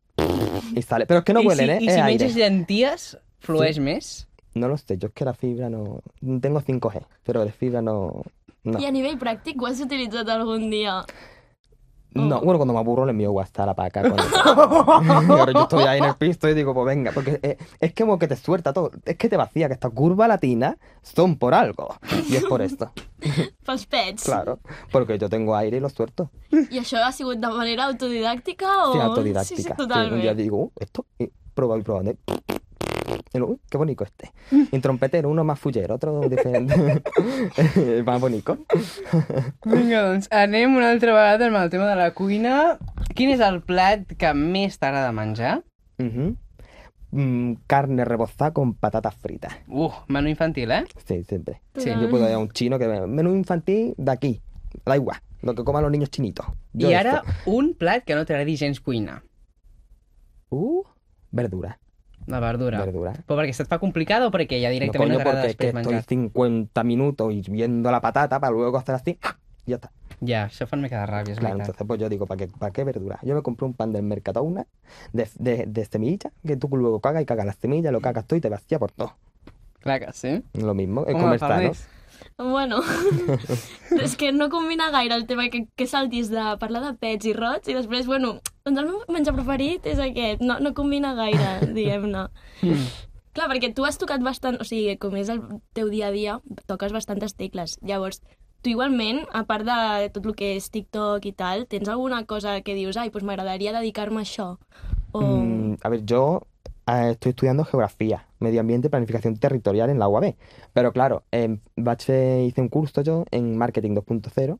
Y 0.75 0.83
sale. 0.83 1.07
Pero 1.07 1.21
es 1.21 1.25
que 1.25 1.33
no 1.33 1.41
huelen, 1.41 1.79
si, 1.79 1.85
¿eh? 1.85 1.89
Es 1.89 1.95
si 1.95 2.01
aire. 2.01 2.29
llenties, 2.33 3.19
flueix 3.41 3.79
més? 3.79 4.27
No 4.55 4.69
lo 4.69 4.77
sé, 4.79 4.99
yo 4.99 5.09
es 5.09 5.15
que 5.15 5.25
la 5.25 5.35
fibra 5.35 5.71
no. 5.71 6.01
Tengo 6.41 6.61
5G, 6.61 7.07
pero 7.25 7.45
la 7.45 7.53
fibra 7.53 7.83
no. 7.83 8.23
No. 8.65 8.81
I 8.81 8.87
a 8.89 8.91
nivell 8.95 9.19
pràctic 9.21 9.61
ho 9.61 9.67
has 9.69 9.81
utilitzat 9.85 10.29
algun 10.33 10.71
dia? 10.73 11.03
No, 12.15 12.41
bueno, 12.41 12.59
cuando 12.59 12.73
me 12.75 12.79
aburro 12.81 13.05
le 13.05 13.11
envío 13.11 13.33
WhatsApp 13.33 13.61
a 13.61 13.67
la 13.67 13.75
paca. 13.75 14.03
Y 15.29 15.31
ahora 15.31 15.53
yo 15.53 15.63
estoy 15.63 15.85
ahí 15.85 15.99
en 15.99 16.05
el 16.05 16.15
piso 16.15 16.49
y 16.49 16.55
digo, 16.55 16.73
pues 16.73 16.87
venga, 16.87 17.11
porque 17.13 17.39
es, 17.43 17.57
es 17.81 17.95
como 17.95 18.19
que 18.19 18.29
te 18.29 18.37
suelta 18.37 18.73
todo. 18.73 18.91
Es 19.05 19.17
que 19.17 19.29
te 19.29 19.37
vacía, 19.37 19.67
que 19.69 19.75
estas 19.75 19.93
curvas 19.93 20.29
latinas 20.29 20.77
son 21.03 21.37
por 21.37 21.55
algo. 21.55 21.97
Y 22.29 22.37
es 22.37 22.45
por 22.45 22.63
esto, 22.63 22.93
Pels 23.67 23.87
pets? 23.91 24.23
claro. 24.25 24.61
Porque 24.93 25.19
yo 25.19 25.29
tengo 25.29 25.57
aire 25.57 25.79
y 25.79 25.81
lo 25.81 25.89
suelto. 25.89 26.31
I 26.53 26.79
això 26.79 27.03
ha 27.03 27.11
sigut 27.11 27.39
de 27.43 27.49
manera 27.49 27.85
autodidàctica 27.91 28.85
o...? 28.87 28.93
Sí, 28.93 28.99
Sí, 28.99 29.05
autodidáctica. 29.05 29.57
sí, 29.57 29.63
Sí, 29.65 29.75
totalment. 29.77 30.13
un 30.15 30.21
día 30.21 30.35
digo, 30.35 30.57
"Uh, 30.59 30.71
esto, 30.79 31.05
y 31.19 31.29
pruebo 31.55 31.77
y 31.79 31.83
probando. 31.83 32.15
Y 33.33 33.39
luego, 33.39 33.55
"Uy, 33.55 33.61
qué 33.69 33.79
bonito 33.79 34.05
este. 34.05 34.33
Y 34.71 34.79
trompetero, 34.79 35.29
uno 35.29 35.43
más 35.45 35.59
fullero, 35.59 35.95
otro 35.97 36.21
diferente. 36.29 37.03
más 38.07 38.21
bonito. 38.21 38.59
Vinga, 39.65 40.03
doncs 40.03 40.29
anem 40.31 40.77
una 40.77 40.91
altra 40.91 41.13
vegada 41.13 41.47
amb 41.49 41.57
el 41.63 41.71
tema 41.71 41.89
de 41.89 41.97
la 41.97 42.13
cuina. 42.15 42.79
Quin 43.15 43.31
és 43.35 43.41
el 43.41 43.61
plat 43.63 44.07
que 44.19 44.31
més 44.35 44.79
t'agrada 44.79 45.11
menjar? 45.13 45.63
Ujú. 45.99 46.37
Mm, 47.15 47.53
carne 47.71 48.05
rebozada 48.05 48.53
con 48.53 48.75
patatas 48.75 49.15
fritas. 49.15 49.55
Uh, 49.69 49.91
menú 50.09 50.29
infantil, 50.29 50.71
eh? 50.73 50.85
Sí, 51.07 51.23
siempre. 51.25 51.61
Sí, 51.77 51.91
Yo 51.91 52.11
puedo 52.11 52.27
ir 52.29 52.35
a 52.35 52.39
un 52.39 52.51
chino 52.51 52.77
que 52.79 52.89
me... 52.89 53.07
Menú 53.07 53.35
infantil 53.37 53.95
de 53.97 54.11
aquí. 54.11 54.43
Da 54.85 54.97
igual. 54.97 55.19
Lo 55.43 55.55
que 55.55 55.63
coman 55.63 55.83
los 55.83 55.93
niños 55.93 56.11
chinitos. 56.11 56.47
Yo 56.73 56.91
I 56.91 56.95
ara, 56.95 57.23
esto. 57.25 57.51
un 57.51 57.75
plat 57.75 58.03
que 58.05 58.15
no 58.17 58.25
t'agradi 58.27 58.57
gens 58.57 58.81
cuinar. 58.81 59.23
Uh, 60.51 60.83
verdura. 61.31 61.79
La 62.27 62.41
verdura. 62.41 62.79
Verdura. 62.85 63.13
Però 63.27 63.37
perquè 63.37 63.53
se't 63.53 63.69
fa 63.69 63.79
complicada 63.79 64.27
o 64.27 64.31
perquè 64.33 64.61
ja 64.63 64.69
No, 64.71 64.75
directament 64.79 65.13
no, 65.13 65.19
coño, 65.19 65.25
t'agrada 65.25 65.43
porque 65.43 65.51
es 65.51 65.57
que 65.57 65.67
després 65.67 66.03
estoy 66.03 66.17
menjar? 66.17 66.33
50 66.33 66.85
minutos 66.85 67.33
hirviendo 67.33 67.91
la 67.91 68.01
patata 68.01 68.41
para 68.41 68.53
luego 68.53 68.79
hacer 68.79 68.95
así. 68.95 69.19
Y 69.67 69.71
ya 69.71 69.77
está. 69.77 69.91
Fa 70.67 70.77
una 70.77 70.83
mica 70.83 71.01
de 71.01 71.07
ràbia, 71.07 71.33
és 71.33 71.39
Claro, 71.39 71.57
veritat. 71.57 71.69
entonces 71.69 71.87
pues 71.87 72.01
yo 72.01 72.09
digo, 72.09 72.27
¿para 72.27 72.39
qué, 72.39 72.49
¿para 72.49 72.73
qué 72.73 72.85
verdura? 72.85 73.19
Yo 73.23 73.35
me 73.35 73.43
compré 73.43 73.67
un 73.67 73.75
pan 73.75 73.93
del 73.93 74.03
Mercadona 74.05 74.67
de, 75.13 75.29
de, 75.39 75.65
de 75.67 75.85
semillas, 75.85 76.33
que 76.47 76.57
tú 76.57 76.69
luego 76.73 77.01
cagas 77.01 77.23
y 77.23 77.27
cagas 77.27 77.45
las 77.45 77.57
semillas, 77.57 77.93
lo 77.93 78.01
cagas 78.01 78.27
tú 78.27 78.37
y 78.37 78.41
te 78.41 78.49
vacía 78.49 78.79
por 78.79 78.91
todo. 78.93 79.17
Que 79.83 80.07
sí. 80.13 80.43
Lo 80.55 80.73
mismo, 80.73 81.05
es 81.07 81.15
Home, 81.15 81.25
comer 81.25 81.39
sano. 81.41 81.73
Bueno, 82.39 82.81
és 84.03 84.17
que 84.17 84.33
no 84.33 84.49
combina 84.49 84.91
gaire 84.91 85.15
el 85.15 85.27
tema 85.27 85.49
que, 85.51 85.67
que 85.77 85.87
saltis 85.87 86.31
de 86.31 86.57
parlar 86.59 86.85
de 86.85 86.95
pets 86.95 87.27
i 87.27 87.33
rots 87.35 87.69
i 87.69 87.75
després, 87.75 88.07
bueno, 88.07 88.41
doncs 88.65 88.81
el 88.81 88.87
meu 88.89 89.01
menjar 89.13 89.35
preferit 89.37 89.85
és 89.87 89.99
aquest. 90.01 90.41
No, 90.41 90.57
no 90.61 90.73
combina 90.77 91.13
gaire, 91.19 91.59
diguem-ne. 91.77 92.29
Mm. 92.65 92.87
Clar, 93.35 93.49
perquè 93.51 93.73
tu 93.75 93.85
has 93.85 93.99
tocat 94.01 94.23
bastant, 94.25 94.57
o 94.63 94.65
sigui, 94.65 94.95
com 95.03 95.17
és 95.19 95.29
el 95.29 95.43
teu 95.77 95.91
dia 95.93 96.09
a 96.09 96.15
dia, 96.15 96.39
toques 96.71 96.95
bastantes 96.95 97.35
tecles. 97.37 97.77
Llavors, 97.83 98.23
tu 98.63 98.71
igualment, 98.71 99.25
a 99.35 99.43
part 99.45 99.67
de 99.67 100.09
tot 100.15 100.25
el 100.31 100.37
que 100.39 100.55
és 100.57 100.71
TikTok 100.73 101.27
i 101.29 101.35
tal, 101.37 101.67
tens 101.69 101.91
alguna 101.93 102.23
cosa 102.31 102.61
que 102.65 102.77
dius, 102.79 102.97
ai, 102.97 103.11
doncs 103.11 103.27
m'agradaria 103.27 103.75
dedicar-me 103.77 104.23
a 104.23 104.25
això? 104.25 104.55
O... 105.13 105.21
Mm, 105.21 105.83
a 105.83 105.91
ver, 105.91 106.05
yo 106.07 106.23
eh, 106.87 107.11
estoy 107.11 107.35
estudiando 107.35 107.67
geografía, 107.67 108.25
medio 108.39 108.63
ambiente 108.63 108.89
planificación 108.89 109.37
territorial 109.37 109.91
en 109.91 109.99
la 109.99 110.09
UAB. 110.09 110.37
Pero 110.73 110.93
claro, 110.93 111.25
en 111.33 111.61
Bache 111.77 112.45
hice 112.45 112.63
un 112.63 112.71
curso 112.71 113.03
yo 113.03 113.25
en 113.31 113.59
marketing 113.59 113.97
2.0 113.97 114.59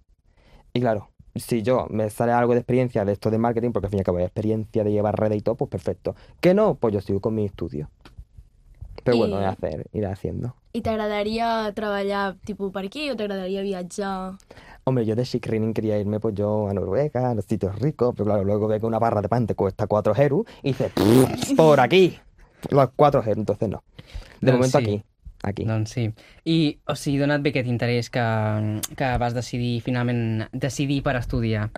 y 0.75 0.81
claro, 0.81 1.14
si 1.35 1.63
yo 1.63 1.87
me 1.91 2.11
sale 2.11 2.33
algo 2.33 2.53
de 2.55 2.61
experiencia 2.61 3.05
de 3.05 3.13
esto 3.13 3.31
de 3.31 3.39
marketing, 3.39 3.73
porque 3.73 3.87
al 3.87 3.91
fin 3.91 3.99
y 3.99 4.01
al 4.01 4.05
cabo 4.05 4.19
hay 4.19 4.25
experiencia 4.25 4.85
de 4.85 4.93
llevar 4.93 5.19
redes 5.19 5.39
y 5.39 5.41
todo, 5.43 5.57
pues 5.57 5.71
perfecto. 5.71 6.15
Que 6.41 6.55
no, 6.55 6.75
pues 6.77 6.95
yo 6.95 7.01
sigo 7.01 7.21
con 7.21 7.35
mi 7.35 7.45
estudio. 7.45 7.91
Pero 9.03 9.19
bueno, 9.19 9.41
Y- 9.41 9.45
es 9.45 9.49
hacer, 9.51 9.87
ir 9.93 10.07
haciendo. 10.07 10.55
I 10.73 10.81
t'agradaria 10.81 11.71
treballar 11.75 12.37
tipus 12.45 12.73
per 12.73 12.87
aquí 12.87 13.11
o 13.11 13.17
t'agradaria 13.17 13.63
viatjar? 13.63 14.35
Hombre, 14.85 15.05
yo 15.07 15.15
de 15.15 15.25
chic 15.25 15.47
rinning 15.47 15.73
quería 15.73 15.99
irme 15.99 16.19
pues 16.21 16.35
yo 16.35 16.69
a 16.69 16.75
Noruega, 16.75 17.31
a 17.31 17.35
los 17.35 17.45
sitios 17.45 17.79
ricos, 17.79 18.13
pero 18.17 18.25
claro, 18.27 18.45
luego 18.45 18.67
veo 18.67 18.81
que 18.81 18.87
una 18.87 18.99
barra 18.99 19.23
de 19.23 19.29
pan 19.29 19.47
te 19.47 19.55
cuesta 19.55 19.87
4 19.87 20.15
euros 20.17 20.45
y 20.63 20.69
dices, 20.73 20.91
por 21.57 21.81
aquí, 21.81 22.19
los 22.71 22.91
4 22.97 23.21
euros, 23.21 23.37
entonces 23.39 23.69
no. 23.69 23.83
De 24.41 24.53
momento 24.53 24.79
sí. 24.79 24.85
aquí, 24.85 25.05
aquí. 25.47 25.67
Doncs 25.69 25.95
sí. 25.97 26.09
I, 26.45 26.59
o 26.89 26.97
sigui, 26.99 27.21
d'on 27.23 27.35
et 27.35 27.45
ve 27.45 27.53
aquest 27.55 27.71
interès 27.71 28.11
que, 28.13 28.25
que 28.99 29.11
vas 29.23 29.37
decidir, 29.37 29.79
finalment, 29.87 30.49
decidir 30.53 31.03
per 31.07 31.19
estudiar? 31.21 31.69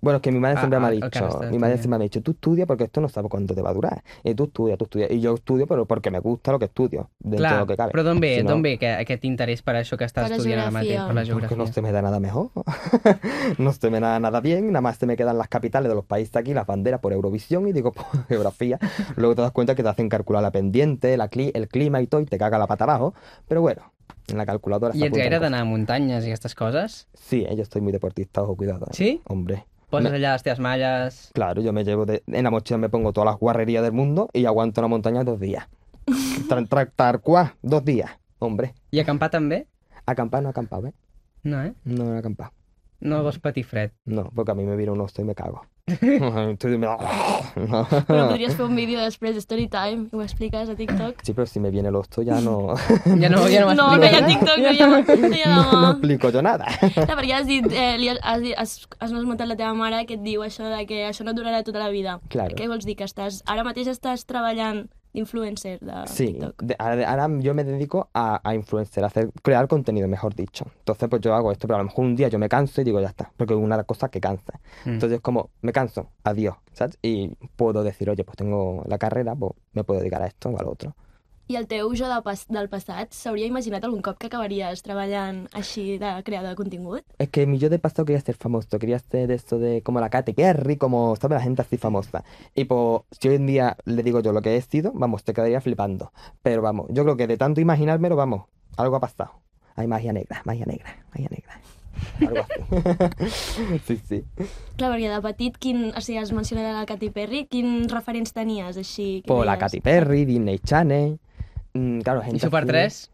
Bueno, 0.00 0.16
es 0.16 0.22
que 0.22 0.30
mi 0.32 0.38
madre 0.40 0.56
Ah, 0.56 0.60
siempre 0.60 0.78
me 0.78 0.84
ha 0.86 0.88
ah, 0.88 0.92
el 0.92 0.96
dicho, 1.00 1.08
está 1.08 1.20
mi 1.50 1.58
madre 1.58 1.74
estudiando. 1.74 1.76
siempre 1.82 1.98
me 1.98 2.04
ha 2.04 2.06
dicho, 2.06 2.22
tú 2.22 2.30
estudia 2.32 2.66
porque 2.66 2.84
esto 2.84 3.00
no 3.00 3.08
sabes 3.08 3.30
cuánto 3.30 3.54
te 3.54 3.62
va 3.62 3.70
a 3.70 3.74
durar. 3.74 4.02
Y 4.22 4.34
tú 4.34 4.44
estudia, 4.44 4.76
tú 4.76 4.84
estudia. 4.84 5.12
Y 5.12 5.20
yo 5.20 5.34
estudio 5.34 5.66
pero 5.66 5.86
porque 5.86 6.10
me 6.10 6.20
gusta 6.20 6.52
lo 6.52 6.58
que 6.58 6.66
estudio, 6.66 7.10
dentro 7.18 7.30
de 7.30 7.36
Clar, 7.48 7.58
lo 7.60 7.66
que 7.66 7.76
cabe. 7.76 7.92
però 7.92 8.02
d'on 8.04 8.20
ve, 8.20 8.36
Si 8.36 8.42
no- 8.44 8.60
ve 8.62 8.78
que, 8.78 8.88
aquest 8.92 9.24
interès 9.24 9.62
per 9.62 9.74
això 9.76 9.96
que 9.96 10.04
estàs 10.04 10.28
Per 10.28 10.36
estudiant 10.38 10.60
ara 10.60 10.70
mateix, 10.70 10.90
per 11.00 11.14
la 11.14 11.22
Porque 11.22 11.26
geografia? 11.26 11.56
no 11.56 11.66
se 11.66 11.82
me 11.82 11.92
da 11.92 12.02
nada 12.02 12.20
mejor. 12.20 12.50
no 13.58 13.72
se 13.72 13.90
me 13.90 14.00
da 14.00 14.18
nada 14.20 14.40
bien. 14.40 14.66
Nada 14.72 14.80
más 14.82 14.96
se 14.98 15.06
me 15.06 15.16
quedan 15.16 15.38
las 15.38 15.48
capitales 15.48 15.88
de 15.88 15.94
los 15.94 16.04
países 16.04 16.34
aquí, 16.36 16.54
las 16.54 16.66
banderas 16.66 17.00
por 17.00 17.12
Eurovisión 17.12 17.66
y 17.68 17.72
digo, 17.72 17.92
por 17.92 18.04
geografía. 18.28 18.78
Luego 19.16 19.34
te 19.34 19.42
das 19.42 19.52
cuenta 19.52 19.74
que 19.74 19.82
te 19.82 19.88
hacen 19.88 20.08
calcular 20.08 20.42
la 20.42 20.50
pendiente, 20.50 21.16
la 21.16 21.28
cli- 21.30 21.52
el 21.54 21.68
clima 21.68 22.00
y 22.00 22.06
todo 22.06 22.20
y 22.20 22.26
te 22.26 22.38
caga 22.38 22.58
la 22.58 22.66
pata 22.66 22.84
abajo. 22.84 23.14
Pero 23.48 23.60
bueno, 23.62 23.92
en 24.28 24.36
la 24.38 24.46
calculadora 24.46 24.92
ets 24.94 25.02
apuntan 25.02 25.18
gaire 25.18 25.36
cosas. 25.36 25.50
d'anar 25.50 25.60
a 25.60 25.64
muntanyes 25.64 26.24
i 26.24 26.28
aquestes 26.28 26.54
coses? 26.54 27.08
Sí, 27.14 27.44
eh, 27.48 27.54
yo 27.56 27.62
estoy 27.62 27.80
muy 27.80 27.92
deportista, 27.92 28.42
ojo, 28.42 28.56
cuidado. 28.56 28.86
eh. 28.86 28.94
Sí? 28.94 29.20
Hombre. 29.26 29.66
Allà 29.92 30.32
les 30.32 30.42
teves 30.42 30.58
malles... 30.58 31.30
Claro, 31.34 31.62
yo 31.62 31.72
me 31.72 31.84
llevo 31.84 32.04
de... 32.06 32.22
En 32.26 32.44
la 32.44 32.50
mochila 32.50 32.78
me 32.78 32.88
pongo 32.88 33.12
todas 33.12 33.26
las 33.26 33.38
guarrerías 33.38 33.82
del 33.82 33.92
mundo 33.92 34.28
y 34.32 34.44
aguanto 34.46 34.80
una 34.80 34.88
montaña 34.88 35.24
dos 35.24 35.38
días. 35.40 35.68
Tra- 36.48 36.66
tra- 36.68 36.90
Tal 36.94 37.20
cual, 37.20 37.52
dos 37.62 37.84
días. 37.84 38.10
Hombre, 38.38 38.74
I 38.90 39.00
acampar 39.00 39.30
també? 39.30 39.66
acampar 40.04 40.42
no 40.42 40.48
he 40.48 40.50
acampado, 40.50 40.88
¿eh? 40.88 40.94
No, 41.42 41.62
eh? 41.64 41.72
No 41.84 42.14
he 42.14 42.18
acampado. 42.18 42.52
No 43.00 43.22
patir 43.40 43.64
fred. 43.64 43.90
No, 44.04 44.30
porque 44.34 44.52
a 44.52 44.54
mí 44.54 44.64
me 44.64 44.76
viene 44.76 44.92
un 44.92 45.00
oso 45.00 45.22
y 45.22 45.24
me 45.24 45.34
cago. 45.34 45.62
Da- 45.86 46.98
No. 47.56 47.80
Però 47.86 48.24
podries 48.28 48.56
fer 48.58 48.64
un 48.66 48.74
vídeo 48.74 48.98
després 48.98 49.36
de 49.36 49.40
story 49.40 49.68
time 49.70 50.08
i 50.10 50.16
ho 50.18 50.22
expliques 50.24 50.68
a 50.68 50.74
TikTok. 50.74 51.22
Sí, 51.22 51.32
pero 51.32 51.46
si 51.46 51.60
me 51.60 51.70
viene 51.70 51.88
el 51.88 51.94
oso 51.96 52.22
ya 52.22 52.40
no, 52.40 52.74
Ja 53.22 53.28
no, 53.30 53.46
ja 53.48 53.60
no 53.64 53.74
No, 53.74 53.96
no 53.96 54.04
hi 54.04 54.14
ha 54.16 54.26
TikTok, 54.26 54.58
no 54.58 54.72
hi 54.72 54.80
ha, 54.82 54.88
no 54.88 55.62
no, 55.62 55.80
no 55.82 55.90
explico 55.92 56.30
yo 56.34 56.42
nada. 56.42 56.66
Clar, 56.80 57.06
perquè 57.14 57.32
has 57.38 57.46
dit, 57.46 57.64
eh, 57.70 57.96
li 57.98 58.08
has, 58.10 58.18
has, 58.22 58.42
has, 58.58 58.74
has 58.98 59.12
esmentat 59.14 59.46
la 59.48 59.54
teva 59.56 59.74
mare 59.78 60.02
que 60.06 60.18
et 60.18 60.22
diu 60.26 60.42
això 60.42 60.66
de 60.74 60.82
que 60.90 61.04
això 61.06 61.22
no 61.24 61.30
et 61.30 61.38
durarà 61.38 61.62
tota 61.62 61.78
la 61.78 61.88
vida. 61.94 62.18
Claro. 62.34 62.56
Què 62.58 62.66
vols 62.68 62.84
dir? 62.84 62.96
Que 62.98 63.06
estàs, 63.06 63.42
ara 63.46 63.62
mateix 63.64 63.86
estàs 63.94 64.26
treballant 64.26 64.88
d'influencer 65.16 65.80
de 65.80 65.92
Sí, 66.06 66.26
TikTok. 66.28 66.62
de- 66.62 66.76
ahora, 66.78 67.10
ahora 67.10 67.28
yo 67.40 67.54
me 67.54 67.64
dedico 67.64 68.08
a, 68.14 68.40
a 68.48 68.54
influencer, 68.54 69.02
a 69.02 69.08
hacer, 69.08 69.30
crear 69.42 69.66
contenido, 69.66 70.06
mejor 70.08 70.34
dicho. 70.34 70.66
Entonces, 70.78 71.08
pues 71.08 71.20
yo 71.22 71.34
hago 71.34 71.50
esto, 71.50 71.66
pero 71.66 71.76
a 71.76 71.78
lo 71.78 71.84
mejor 71.84 72.04
un 72.04 72.14
día 72.16 72.28
yo 72.28 72.38
me 72.38 72.48
canso 72.48 72.80
y 72.80 72.84
digo, 72.84 73.00
ya 73.00 73.08
está, 73.08 73.32
porque 73.36 73.54
es 73.54 73.60
una 73.60 73.82
cosa 73.84 74.08
que 74.08 74.20
cansa. 74.20 74.60
Mm. 74.84 74.90
Entonces, 74.90 75.20
como 75.20 75.50
me 75.62 75.72
canso, 75.72 76.10
adiós, 76.22 76.54
¿sabes? 76.72 76.98
Y 77.02 77.28
puedo 77.56 77.82
decir, 77.82 78.08
oye, 78.10 78.22
pues 78.24 78.36
tengo 78.36 78.84
la 78.86 78.98
carrera, 78.98 79.34
pues 79.34 79.52
me 79.72 79.82
puedo 79.84 80.00
dedicar 80.00 80.22
a 80.22 80.26
esto 80.26 80.50
o 80.50 80.58
al 80.58 80.66
otro. 80.68 80.94
I 81.46 81.54
el 81.54 81.68
teu 81.70 81.92
jo 81.94 82.08
de 82.10 82.16
pas, 82.26 82.40
del 82.50 82.66
passat 82.66 83.12
s'hauria 83.14 83.46
imaginat 83.46 83.84
algun 83.86 84.00
cop 84.02 84.16
que 84.18 84.26
acabaries 84.26 84.80
treballant 84.82 85.44
així 85.54 85.94
de 86.00 86.08
creador 86.26 86.50
de 86.50 86.58
contingut? 86.58 87.04
Es 87.22 87.28
que 87.30 87.44
mi 87.46 87.60
yo 87.62 87.70
de 87.70 87.78
pasado 87.78 88.04
quería 88.04 88.20
ser 88.20 88.34
famoso, 88.34 88.80
quería 88.80 88.98
ser 88.98 89.30
esto 89.30 89.60
de 89.60 89.80
como 89.82 90.00
la 90.00 90.10
Katy 90.10 90.32
Perry, 90.32 90.76
como, 90.76 91.14
¿sabes? 91.14 91.36
La 91.36 91.44
gente 91.44 91.62
así 91.62 91.76
famosa. 91.76 92.24
Y 92.52 92.64
pues, 92.64 93.02
si 93.20 93.28
hoy 93.28 93.36
en 93.36 93.46
día 93.46 93.76
le 93.84 94.02
digo 94.02 94.18
yo 94.18 94.32
lo 94.32 94.42
que 94.42 94.56
he 94.56 94.60
sido, 94.60 94.90
vamos, 94.92 95.22
te 95.22 95.34
quedaría 95.34 95.60
flipando. 95.60 96.10
Pero 96.42 96.62
vamos, 96.62 96.86
yo 96.90 97.04
creo 97.04 97.16
que 97.16 97.28
de 97.28 97.36
tanto 97.36 97.60
imaginármelo, 97.60 98.16
vamos, 98.16 98.46
algo 98.76 98.96
ha 98.96 99.00
pasado. 99.00 99.30
Hay 99.76 99.86
magia 99.86 100.12
negra, 100.12 100.42
magia 100.44 100.66
negra, 100.66 100.96
magia 101.14 101.28
negra. 101.30 101.60
Algo 102.26 102.40
así. 102.42 103.78
sí, 103.86 104.00
sí. 104.08 104.24
Clar, 104.76 104.90
perquè 104.90 105.12
de 105.12 105.20
petit, 105.22 105.60
quin, 105.62 105.92
o 105.94 106.02
sigui, 106.02 106.18
has 106.18 106.32
mencionat 106.34 106.74
la 106.74 106.82
Katy 106.90 107.12
Perry, 107.14 107.44
quins 107.46 107.92
referents 107.92 108.34
tenies 108.34 108.76
així? 108.76 109.22
que 109.22 109.30
Pues 109.30 109.46
la? 109.46 109.56
Katy 109.62 109.80
Perry, 109.80 110.24
Disney 110.26 110.58
Channel. 110.58 111.20
Mm, 111.76 112.00
claro, 112.02 112.22
gente 112.22 112.36
I 112.38 112.40
Super 112.40 112.62
así. 112.64 112.68
3? 112.68 113.10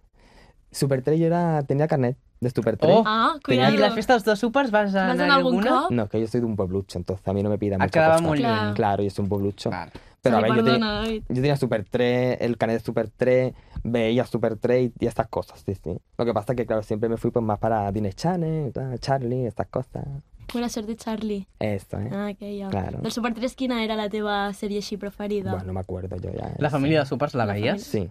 Super 0.70 1.02
3 1.02 1.18
yo 1.20 1.26
era, 1.26 1.62
tenía 1.64 1.86
carnet 1.86 2.16
de 2.40 2.50
Super 2.50 2.76
3. 2.78 2.92
Oh. 2.96 3.02
Ah, 3.06 3.34
Tenía- 3.44 3.66
cuidado. 3.68 3.74
I 3.74 3.78
la 3.78 3.90
festa 3.92 4.14
dels 4.14 4.24
dos 4.24 4.38
supers 4.38 4.70
vas 4.70 4.92
Vas 4.92 5.02
anar 5.18 5.30
algun 5.30 5.56
alguna? 5.58 5.82
cop? 5.82 5.90
No, 5.90 6.02
es 6.04 6.10
que 6.10 6.20
yo 6.20 6.26
soy 6.26 6.40
de 6.40 6.46
un 6.46 6.56
pueblucho, 6.56 6.98
entonces 6.98 7.26
a 7.28 7.32
mí 7.34 7.42
no 7.42 7.50
me 7.50 7.58
pida 7.58 7.76
Ah, 7.78 7.88
cosa. 7.88 8.18
molt 8.22 8.40
Clar. 8.40 8.62
lluny. 8.64 8.74
Claro, 8.74 9.02
yo 9.02 9.10
soy 9.10 9.22
un 9.24 9.28
pueblucho. 9.28 9.70
Clar. 9.70 9.92
Pero 10.22 10.36
a 10.36 10.38
Sí, 10.40 10.42
ver, 10.44 10.50
yo, 10.50 10.64
perdona, 10.64 10.74
tenía- 10.78 10.94
David. 11.02 11.22
yo 11.28 11.34
tenía 11.34 11.56
Super 11.56 11.84
3, 11.84 12.38
el 12.40 12.56
canal 12.56 12.76
de 12.78 12.80
Super 12.84 13.10
3, 13.10 13.54
veía 13.84 14.24
Super 14.24 14.56
3 14.56 14.90
y, 14.98 15.04
y 15.04 15.06
estas 15.06 15.28
cosas, 15.28 15.62
sí, 15.66 15.74
sí. 15.74 15.98
Lo 16.16 16.24
que 16.24 16.32
pasa 16.32 16.52
es 16.52 16.56
que, 16.56 16.64
claro, 16.64 16.82
siempre 16.82 17.08
me 17.08 17.16
fui 17.16 17.30
pues 17.32 17.44
más 17.44 17.58
para 17.58 17.90
Disney 17.92 18.12
Channel, 18.14 18.72
Charlie, 19.00 19.46
estas 19.46 19.66
cosas. 19.66 20.04
Buena 20.52 20.68
sort 20.68 20.86
de 20.86 20.96
Charlie. 20.96 21.46
Eso, 21.58 21.98
¿eh? 21.98 22.10
Ah, 22.12 22.30
que 22.38 22.58
ja. 22.60 22.68
Claro. 22.70 22.98
Del 23.00 23.12
Super 23.12 23.34
3, 23.34 23.54
quina 23.56 23.82
era 23.84 23.94
la 23.96 24.08
teva 24.08 24.52
sèrie 24.52 24.78
així 24.78 24.96
preferida? 24.96 25.50
Bueno, 25.50 25.66
no 25.66 25.72
me 25.74 25.80
acuerdo 25.80 26.16
yo 26.16 26.30
ya. 26.32 26.54
La 26.58 26.68
sí. 26.68 26.72
família 26.72 27.00
de 27.00 27.06
supers 27.06 27.34
la 27.34 27.44
La 27.46 27.52
veies? 27.54 27.82
Sí. 27.82 28.10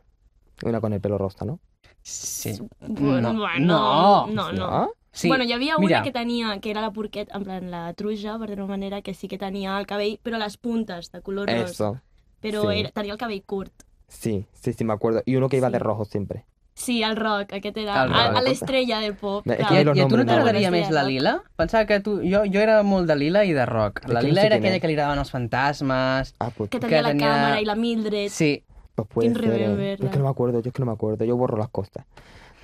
Una 0.64 0.82
con 0.82 0.94
el 0.94 1.02
pelo 1.02 1.18
rosa, 1.18 1.46
¿no? 1.46 1.60
Sí. 2.02 2.54
Bueno, 2.80 3.34
No. 3.34 3.40
bueno, 3.40 3.66
No. 3.66 4.28
no, 4.28 4.52
no. 4.52 4.68
¿No? 4.72 4.90
Sí. 5.14 5.28
Bueno, 5.28 5.44
hi 5.44 5.52
havia 5.52 5.76
una 5.78 5.86
Mira, 5.88 6.04
que 6.04 6.12
tenia, 6.12 6.58
que 6.62 6.72
era 6.72 6.80
la 6.82 6.92
porquet, 6.92 7.30
en 7.36 7.44
plan 7.44 7.70
la 7.70 7.94
truja, 7.94 8.40
per 8.40 8.50
dir-ho 8.50 8.66
manera, 8.68 9.02
que 9.02 9.14
sí 9.14 9.28
que 9.28 9.38
tenia 9.38 9.78
el 9.78 9.86
cabell, 9.86 10.20
però 10.24 10.38
les 10.40 10.56
puntes 10.58 11.12
de 11.12 11.22
color 11.22 11.50
ros. 11.50 11.72
Eso. 11.72 12.00
Però 12.42 12.72
sí. 12.72 12.80
era, 12.80 12.92
tenia 12.92 13.12
el 13.12 13.18
cabell 13.20 13.44
curt. 13.44 13.74
Sí, 14.08 14.46
sí, 14.54 14.74
sí, 14.74 14.84
me 14.86 14.94
acuerdo. 14.94 15.22
Y 15.26 15.36
uno 15.36 15.50
que 15.50 15.58
iba 15.58 15.68
Sí. 15.68 15.74
de 15.74 15.80
rojo 15.80 16.06
siempre. 16.06 16.46
Sí, 16.74 17.04
el 17.04 17.18
rock, 17.18 17.52
aquest 17.54 17.76
era 17.78 18.06
El 18.06 18.14
a, 18.14 18.28
rock. 18.30 18.38
a 18.38 18.42
l'estrella 18.42 19.00
del 19.00 19.16
pop. 19.16 19.44
Clar. 19.44 19.58
que 19.58 19.64
I, 19.64 19.78
a 19.78 19.82
i 19.82 20.00
a 20.00 20.08
tu 20.08 20.16
no 20.18 20.24
no- 20.24 20.26
t'agradaria 20.26 20.70
Bueno, 20.70 20.86
més 20.86 20.92
la 20.96 21.04
lila? 21.04 21.44
Pensava 21.58 21.86
que 21.86 22.00
tu... 22.00 22.18
Jo, 22.24 22.44
jo 22.52 22.60
era 22.62 22.82
molt 22.82 23.06
de 23.08 23.16
lila 23.18 23.44
i 23.46 23.52
de 23.52 23.66
rock. 23.66 24.08
La 24.08 24.22
que 24.22 24.28
no 24.28 24.30
lila 24.30 24.42
sé 24.42 24.48
era 24.48 24.56
aquella 24.56 24.80
que 24.80 24.88
li 24.88 24.94
agradaven 24.94 25.20
els 25.20 25.30
fantasmes. 25.32 26.34
Ah, 26.40 26.50
Que 26.58 26.70
que 26.70 26.80
tenia 26.80 27.02
la 27.02 27.10
tenia- 27.10 27.28
càmera 27.28 27.62
i 27.62 27.66
la 27.66 27.76
Mildred. 27.76 28.30
Sí, 28.30 28.64
pues 28.96 29.08
puede 29.08 29.34
ser. 29.34 29.44
eh. 29.46 29.48
rememberla. 29.48 30.06
Es 30.06 30.12
que 30.12 30.18
no 30.18 30.24
me 30.26 30.30
acuerdo, 30.32 30.60
yo 30.62 30.68
es 30.70 30.74
que 30.74 30.80
no 30.82 30.86
me 30.86 30.92
acuerdo. 30.94 31.26
Yo 31.26 31.36
borro 31.38 31.58
las 31.58 31.70
cosas. 31.70 32.06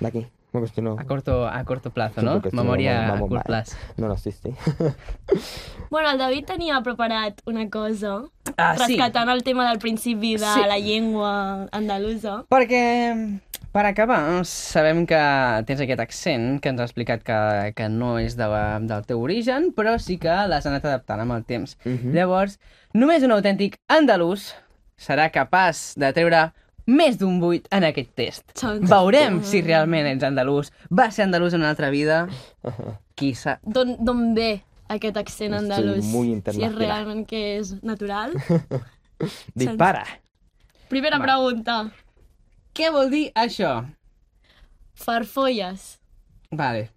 De 0.00 0.06
aquí. 0.08 0.26
Porque 0.50 0.68
si 0.68 0.80
no... 0.80 0.96
a 0.98 1.04
corto, 1.04 1.46
a 1.46 1.62
corto 1.64 1.90
plazo, 1.90 2.20
Sí, 2.20 2.24
no? 2.26 2.40
si 2.42 2.56
no, 2.56 2.62
a 2.72 3.18
curt 3.18 3.32
mal. 3.32 3.42
plaç. 3.44 3.76
No, 3.98 4.08
no, 4.08 4.16
sí, 4.16 4.32
sí. 4.32 4.50
Bueno, 5.90 6.10
el 6.10 6.18
David 6.18 6.44
tenia 6.46 6.80
preparat 6.82 7.40
una 7.46 7.68
cosa, 7.70 8.24
Ah, 8.56 8.74
sí. 8.76 8.96
rescatant 8.96 9.28
el 9.30 9.42
tema 9.42 9.68
del 9.68 9.78
principi 9.78 10.32
de 10.36 10.38
Sí. 10.46 10.60
la 10.66 10.78
llengua 10.78 11.68
andalusa. 11.72 12.44
Perquè, 12.48 13.40
per 13.72 13.86
acabar, 13.86 14.44
sabem 14.44 15.06
que 15.06 15.20
tens 15.66 15.80
aquest 15.80 16.00
accent 16.00 16.60
que 16.60 16.68
ens 16.70 16.80
ha 16.80 16.84
explicat 16.84 17.22
que, 17.22 17.72
que 17.76 17.88
no 17.88 18.18
és 18.18 18.36
de, 18.36 18.48
del 18.88 19.04
teu 19.06 19.20
origen, 19.20 19.72
però 19.76 19.98
sí 19.98 20.18
que 20.18 20.28
l'has 20.48 20.66
anat 20.66 20.84
adaptant 20.84 21.20
amb 21.20 21.32
el 21.32 21.44
temps. 21.44 21.76
Mhm. 21.84 22.12
Llavors, 22.14 22.58
només 22.94 23.22
un 23.22 23.32
autèntic 23.32 23.76
andalús 23.88 24.54
serà 24.98 25.28
capaç 25.32 25.92
de 25.98 26.10
treure 26.16 26.48
més 26.88 27.18
d'un 27.20 27.36
8 27.44 27.68
en 27.76 27.84
aquest 27.90 28.14
test. 28.16 28.44
Veurem 28.88 29.42
si 29.44 29.60
realment 29.64 30.08
ets 30.08 30.24
andalús. 30.24 30.72
Va 30.88 31.10
ser 31.12 31.26
andalús 31.26 31.54
en 31.54 31.62
una 31.62 31.74
altra 31.74 31.90
vida. 31.94 32.24
Qui 33.18 33.34
sap? 33.36 33.60
D'on 33.62 34.22
ve 34.36 34.62
aquest 34.88 35.18
accent 35.20 35.56
andalús? 35.58 36.06
si 36.08 36.64
és 36.64 36.74
realment 36.74 37.26
que 37.28 37.42
és 37.58 37.74
natural. 37.84 38.32
Dispara. 39.58 40.04
Primera 40.88 41.18
Va. 41.20 41.26
pregunta. 41.26 41.80
Què 42.72 42.92
vol 42.94 43.10
dir 43.12 43.26
això? 43.36 43.82
Farfolles. 44.98 45.98
Vale. 46.50 46.88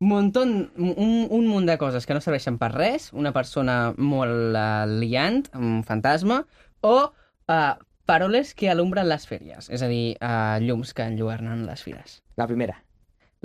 Montón, 0.00 0.70
un, 0.78 1.26
un 1.28 1.48
munt 1.48 1.66
de 1.68 1.76
coses 1.76 2.06
que 2.08 2.14
no 2.16 2.22
serveixen 2.24 2.56
per 2.60 2.70
res, 2.72 3.10
una 3.12 3.34
persona 3.36 3.92
molt 3.98 4.56
uh, 4.56 4.86
liant, 4.88 5.42
un 5.58 5.82
fantasma, 5.84 6.38
o 6.80 6.96
uh, 7.10 7.72
paroles 8.10 8.54
que 8.58 8.70
alumbren 8.70 9.08
les 9.08 9.26
fèries, 9.28 9.70
és 9.70 9.82
a 9.82 9.88
dir, 9.90 10.16
uh, 10.18 10.58
llums 10.62 10.94
que 10.94 11.06
enlluernen 11.06 11.66
les 11.68 11.82
fires. 11.86 12.20
La 12.40 12.48
primera. 12.50 12.80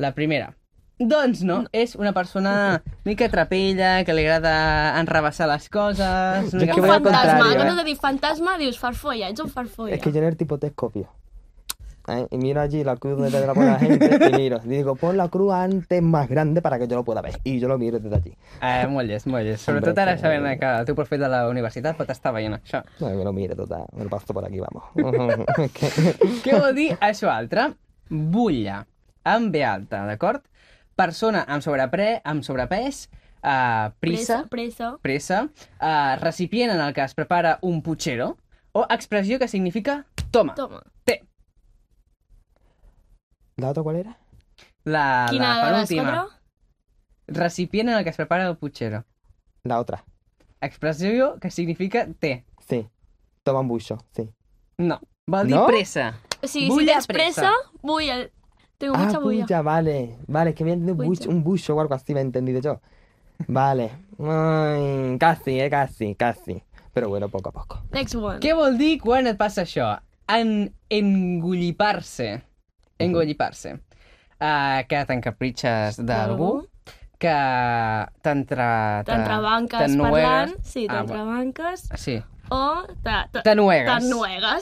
La 0.02 0.14
primera. 0.18 0.54
Doncs 0.96 1.42
no, 1.44 1.58
és 1.76 1.98
una 2.00 2.14
persona 2.16 2.82
mica 3.04 3.28
trapella, 3.28 4.06
que 4.08 4.16
li 4.16 4.24
agrada 4.24 4.96
enrabassar 5.02 5.50
les 5.52 5.68
coses... 5.70 6.54
Un 6.56 6.72
fantasma. 6.72 7.52
En 7.52 7.52
eh? 7.52 7.58
comptes 7.60 7.78
de 7.82 7.86
dir 7.90 7.98
fantasma, 8.00 8.56
dius 8.62 8.80
farfolla. 8.80 9.28
Ets 9.34 9.44
un 9.44 9.52
farfolla. 9.52 9.96
Es 9.96 10.02
que 10.02 10.14
yo 10.14 10.24
en 10.24 10.32
el 10.32 10.38
tipo 10.38 10.58
telescopio. 10.58 11.10
¿Eh? 12.08 12.28
Y 12.32 12.38
miro 12.38 12.62
allí 12.62 12.84
la 12.84 12.96
cruz 12.98 13.18
donde 13.18 13.30
la 13.46 13.54
pone 13.54 13.68
la 13.72 13.80
gente 13.80 14.20
y 14.30 14.34
miro. 14.38 14.60
Y 14.64 14.68
digo, 14.70 14.96
pon 14.96 15.18
la 15.18 15.28
cruz 15.30 15.54
antes 15.54 16.02
más 16.02 16.28
grande 16.30 16.62
para 16.62 16.78
que 16.80 16.88
yo 16.88 16.96
lo 16.98 17.04
pueda 17.04 17.22
ver. 17.22 17.40
Y 17.44 17.60
yo 17.60 17.68
lo 17.68 17.78
miro 17.78 18.00
desde 18.00 18.16
allí. 18.16 18.38
Eh, 18.62 18.88
molt 18.88 19.08
llest, 19.10 19.28
molt 19.28 19.44
llest. 19.46 19.66
Sobretot 19.66 19.98
ara 19.98 20.16
que- 20.16 20.22
sabent 20.22 20.60
que 20.60 20.66
el 20.80 20.86
teu 20.86 20.96
profe 20.96 21.18
de 21.18 21.28
la 21.30 21.48
universitat 21.50 21.98
pot 21.98 22.10
estar 22.10 22.34
veient 22.34 22.54
això. 22.56 22.84
No, 23.00 23.08
que 23.08 23.24
lo 23.24 23.34
mire 23.34 23.56
total. 23.56 23.86
Me 23.94 24.04
lo 24.04 24.10
paso 24.10 24.34
por 24.34 24.46
aquí, 24.46 24.60
vamos. 24.60 24.84
Què 26.46 26.60
vol 26.60 26.74
dir 26.76 26.92
això 27.02 27.30
altre? 27.32 27.72
Bulla, 28.10 28.84
amb 29.26 29.52
B 29.52 29.64
alta, 29.66 30.04
d'acord? 30.06 30.44
Persona 30.96 31.44
amb 31.48 31.64
sobrepre, 31.66 32.22
amb 32.24 32.44
sobrepès, 32.46 33.10
uh, 33.44 33.90
prisa, 34.00 34.44
Pressa. 34.50 34.94
pressa, 35.02 35.40
uh, 35.82 36.16
recipient 36.22 36.72
en 36.72 36.80
el 36.80 36.94
que 36.94 37.04
es 37.04 37.14
prepara 37.18 37.58
un 37.62 37.82
puchero, 37.82 38.38
o 38.72 38.86
expressió 38.90 39.40
que 39.40 39.48
significa 39.48 40.06
toma. 40.32 40.54
Toma. 40.56 40.82
¿La 43.58 43.70
otra 43.70 43.84
cuál 43.84 43.96
era? 43.98 44.18
La, 44.84 45.28
Quina 45.30 45.58
la 45.58 45.66
de 45.72 45.80
les 45.80 45.90
penúltima. 45.90 46.12
quatre? 46.28 46.36
Recipient 47.28 47.90
en 47.90 47.96
el 47.96 48.04
que 48.04 48.10
es 48.12 48.16
prepara 48.16 48.48
el 48.48 48.58
puchero. 48.58 49.06
La 49.64 49.80
otra. 49.80 50.04
Expressió 50.62 51.40
que 51.40 51.50
significa 51.52 52.08
té. 52.20 52.46
Sí. 52.68 52.88
Toma 53.44 53.62
un 53.62 53.68
bucho, 53.68 53.98
sí. 54.16 54.30
No. 54.78 55.00
Vol 55.28 55.48
dir 55.48 55.56
No? 55.56 55.66
pressa. 55.68 56.20
O 56.44 56.48
sigui, 56.48 56.66
si 56.66 56.72
Bulla, 56.72 56.94
tens 56.94 57.08
pressa, 57.08 57.52
bulla. 57.82 58.30
Tengo 58.78 58.96
Ah, 58.96 59.06
mucha 59.06 59.20
bulla. 59.20 59.44
bulla, 59.46 59.62
vale. 59.62 60.18
Vale, 60.28 60.50
es 60.52 60.56
que 60.56 60.64
me 60.64 60.72
he 60.72 60.74
entendido 60.74 60.96
Bulla. 60.98 61.08
bucho- 61.10 61.30
un 61.30 61.44
bucho 61.44 61.76
o 61.76 61.82
algo 61.82 61.94
así, 61.96 62.14
me 62.14 62.20
he 62.20 62.24
entendido 62.24 62.60
yo. 62.62 62.82
Vale. 63.48 63.92
Ay, 64.20 65.18
casi, 65.18 65.60
eh, 65.60 65.70
casi, 65.70 66.14
casi. 66.16 66.62
Pero 66.94 67.10
bueno, 67.10 67.30
poco 67.30 67.50
a 67.50 67.52
poco. 67.54 67.82
Next 67.92 68.16
one. 68.16 68.40
Què 68.40 68.54
vol 68.54 68.78
dir 68.78 69.00
quan 69.02 69.26
et 69.28 69.38
passa 69.38 69.64
això? 69.64 70.00
En 70.28 70.74
engollipar-se. 70.90 72.44
Engollipar-se. 73.00 73.74
Uh, 74.40 74.84
que 74.90 75.06
t'encapritxes 75.08 75.98
d'algú, 76.06 76.68
que 77.18 77.28
T'entrebanques 79.06 79.80
t'ennuegues. 79.80 80.12
parlant, 80.12 80.54
sí, 80.64 80.88
Ah, 80.90 80.94
t'entrebanques, 81.00 81.84
Sí, 81.96 82.22
o 82.50 82.84
te- 83.04 83.30
te- 83.32 83.42
t'ennuegues. 83.42 83.88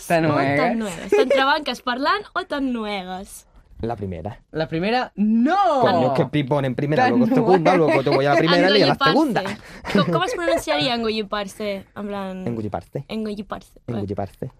t'ennuegues. 0.07 1.09
T'entrebanques 1.09 1.81
parlant 1.81 2.23
o 2.35 2.43
t'ennuegues. 2.45 3.47
La 3.81 3.95
primera. 3.97 4.37
La 4.51 4.67
primera, 4.67 5.11
no! 5.15 5.81
Coño, 5.81 6.13
que 6.13 6.25
ponen 6.45 6.73
primera, 6.75 7.09
luego 7.09 7.25
segunda, 7.35 7.75
luego 7.75 8.01
te 8.03 8.09
voy 8.11 8.25
a 8.25 8.33
la 8.33 8.37
primera 8.37 8.69
y 8.77 8.81
a 8.83 8.87
la 8.87 8.95
segunda. 8.95 9.41
Engolliparse. 9.41 9.91
Com, 9.99 10.11
com 10.13 10.23
es 10.23 10.33
pronunciaria 10.35 10.93
engolliparse? 10.95 11.85
En 11.95 12.07
plan... 12.07 12.47
Engulliparse. 12.47 13.03
Engolliparse. 13.09 13.79
Engulliparse. 13.87 14.51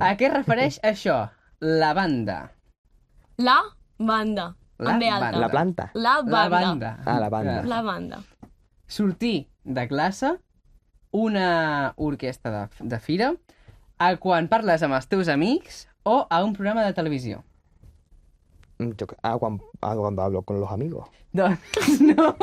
A 0.00 0.16
què 0.16 0.26
es 0.26 0.32
refereix 0.34 0.80
això? 0.82 1.30
La 1.60 1.94
banda. 1.94 2.55
La 3.36 3.60
banda. 3.98 4.56
La 4.78 4.92
amb 4.92 5.00
B 5.00 5.08
alta. 5.08 5.20
banda. 5.20 5.38
La 5.38 5.48
planta. 5.48 5.90
La 5.94 6.22
banda. 6.22 6.36
La 6.36 6.48
banda. 6.48 6.98
Ah, 7.04 7.20
la 7.20 7.28
banda. 7.28 7.62
La 7.64 7.82
banda. 7.82 8.22
Sortir 8.86 9.48
de 9.64 9.88
classe, 9.88 10.38
una 11.10 11.92
orquestra 11.96 12.52
de, 12.52 12.88
de 12.88 13.00
fira, 13.00 13.34
a 13.98 14.16
quan 14.16 14.48
parles 14.48 14.82
amb 14.82 14.96
els 14.96 15.08
teus 15.08 15.28
amics 15.28 15.86
o 16.04 16.26
a 16.30 16.42
un 16.44 16.54
programa 16.54 16.84
de 16.84 16.92
televisió. 16.94 17.42
Mm, 18.78 18.90
Yo, 18.98 19.06
ah, 19.22 19.38
cuando, 19.38 19.64
ah, 19.80 19.94
cuando 19.96 20.22
hablo 20.22 20.42
con 20.42 20.60
los 20.60 20.70
amigos. 20.70 21.08
Doncs 21.32 22.00
no, 22.00 22.36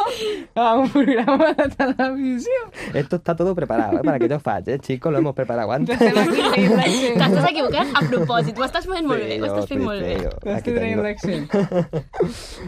a 0.56 0.76
un 0.78 0.90
programa 0.90 1.54
de 1.54 1.70
televisió. 1.70 2.52
Esto 2.94 3.16
está 3.18 3.36
todo 3.36 3.54
preparado, 3.56 3.98
¿eh? 4.00 4.02
Para 4.04 4.20
que 4.20 4.28
yo 4.28 4.40
falle, 4.40 4.80
chicos, 4.80 5.12
lo 5.12 5.20
hemos 5.20 5.36
preparado 5.36 5.72
antes. 5.78 5.98
T'estàs 6.00 7.50
equivocant 7.50 7.94
a 7.96 8.02
propòsit. 8.10 8.58
Ho 8.58 8.66
estàs 8.66 8.86
fent 8.90 9.06
molt 9.10 9.22
bé. 9.22 9.40
Ho 9.42 9.46
estàs 9.50 9.70
fent 9.70 9.84
molt 9.84 10.02
bé. 10.02 10.18
T'estic 10.44 10.76
traient 10.78 11.02
l'accent. 11.06 11.48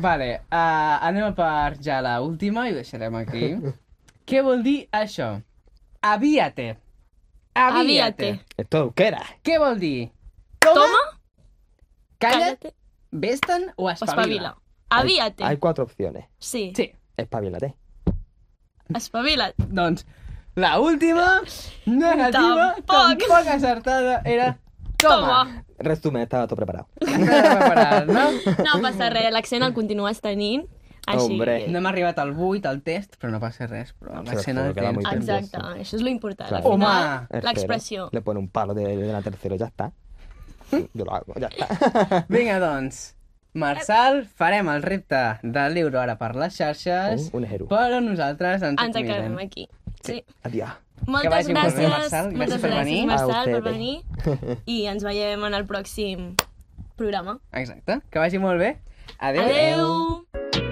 vale, 0.01 0.29
uh, 0.51 0.95
anem 1.09 1.27
a 1.29 1.33
per 1.37 1.77
ja 1.81 1.99
la 2.05 2.15
última 2.21 2.67
i 2.69 2.73
ho 2.73 2.79
deixarem 2.79 3.15
aquí. 3.21 3.51
Què 4.25 4.41
vol 4.45 4.63
dir 4.65 4.79
això? 4.93 5.35
Avíate. 6.01 6.71
Avíate. 7.53 8.39
Esto 8.57 8.77
es 8.77 8.83
euskera. 8.89 9.21
Què 9.45 9.59
vol 9.61 9.77
dir? 9.79 10.09
Toma, 10.65 11.03
Calla't, 12.17 12.57
cállate 12.57 12.73
vés-te'n 13.19 13.71
o 13.75 13.89
espavila. 13.89 14.21
espavila. 14.21 14.57
Avíate. 14.89 15.43
Hay 15.43 15.57
cuatro 15.57 15.83
opciones. 15.83 16.25
Sí. 16.39 16.73
Sí, 16.75 16.91
Espabilate. 17.17 17.75
Espavila't. 18.93 19.55
doncs 19.57 20.05
la 20.55 20.79
última, 20.79 21.41
negativa, 21.85 22.75
Tampoc. 22.85 23.19
tampoc 23.19 23.47
acertada, 23.47 24.21
era 24.23 24.57
toma. 24.97 25.43
Toma. 25.43 25.65
Resumen, 25.77 26.21
estaba 26.21 26.47
todo 26.47 26.55
preparado. 26.55 26.87
Estava 27.01 27.59
preparat, 27.59 28.05
no? 28.07 28.31
No 28.63 28.81
passa 28.81 29.09
res, 29.09 29.31
l'accent 29.33 29.63
el 29.63 29.73
continues 29.73 30.21
tenint. 30.21 30.65
Així 31.07 31.33
Hombre. 31.33 31.65
que- 31.65 31.67
No 31.71 31.77
hem 31.79 31.85
arribat 31.85 32.17
al 32.19 32.31
8, 32.39 32.67
al 32.69 32.81
test, 32.81 33.17
però 33.21 33.29
no 33.31 33.39
passa 33.39 33.67
res, 33.67 33.93
però 33.99 34.23
l'accent 34.23 34.57
però 34.57 34.67
el 34.69 34.73
tens. 34.75 34.93
muy 34.95 35.03
Exacte, 35.17 35.57
això 35.57 35.95
és 35.97 36.01
lo 36.01 36.09
important. 36.09 36.47
Claro. 36.49 36.65
Al 36.65 36.71
Home. 36.71 37.41
l'expressió. 37.43 38.09
Le 38.11 38.21
pone 38.21 38.39
un 38.39 38.47
palo 38.49 38.73
de, 38.73 38.95
de 38.97 39.11
la 39.11 39.21
tercera 39.21 39.55
y 39.55 39.57
ya 39.59 39.67
ya 40.71 41.47
está. 41.47 42.25
Vinga, 42.29 42.59
doncs, 42.59 43.15
Marçal, 43.53 44.25
farem 44.35 44.67
el 44.69 44.81
repte 44.83 45.21
de 45.43 45.69
l'euro 45.71 45.99
ara 46.01 46.17
per 46.19 46.33
les 46.35 46.55
xarxes, 46.57 47.29
Un, 47.31 47.41
un 47.41 47.45
ejero. 47.45 47.67
però 47.71 48.01
nosaltres 48.03 48.61
ens, 48.61 48.81
Ens 48.81 48.95
acabem 48.95 49.37
aquí. 49.39 49.69
Sí. 50.03 50.23
Adiós. 50.43 50.69
Moltes 51.07 51.31
vagi 51.31 51.53
molt 51.53 51.75
bé, 51.75 51.85
gràcies, 51.85 51.89
Marçal. 51.91 52.25
Gràcies 52.31 52.37
moltes 52.39 52.61
per 52.61 52.69
gràcies, 52.71 52.85
venir. 52.85 53.05
Marçal, 53.07 53.51
per 53.51 53.61
venir. 53.61 54.59
I 54.75 54.77
ens 54.91 55.03
veiem 55.03 55.43
en 55.49 55.53
el 55.53 55.65
pròxim 55.69 56.35
programa. 56.95 57.39
Exacte, 57.53 57.99
que 58.09 58.19
vagi 58.19 58.39
molt 58.39 58.59
bé. 58.59 58.75
Adéu. 59.19 59.43
Adeu! 59.45 60.64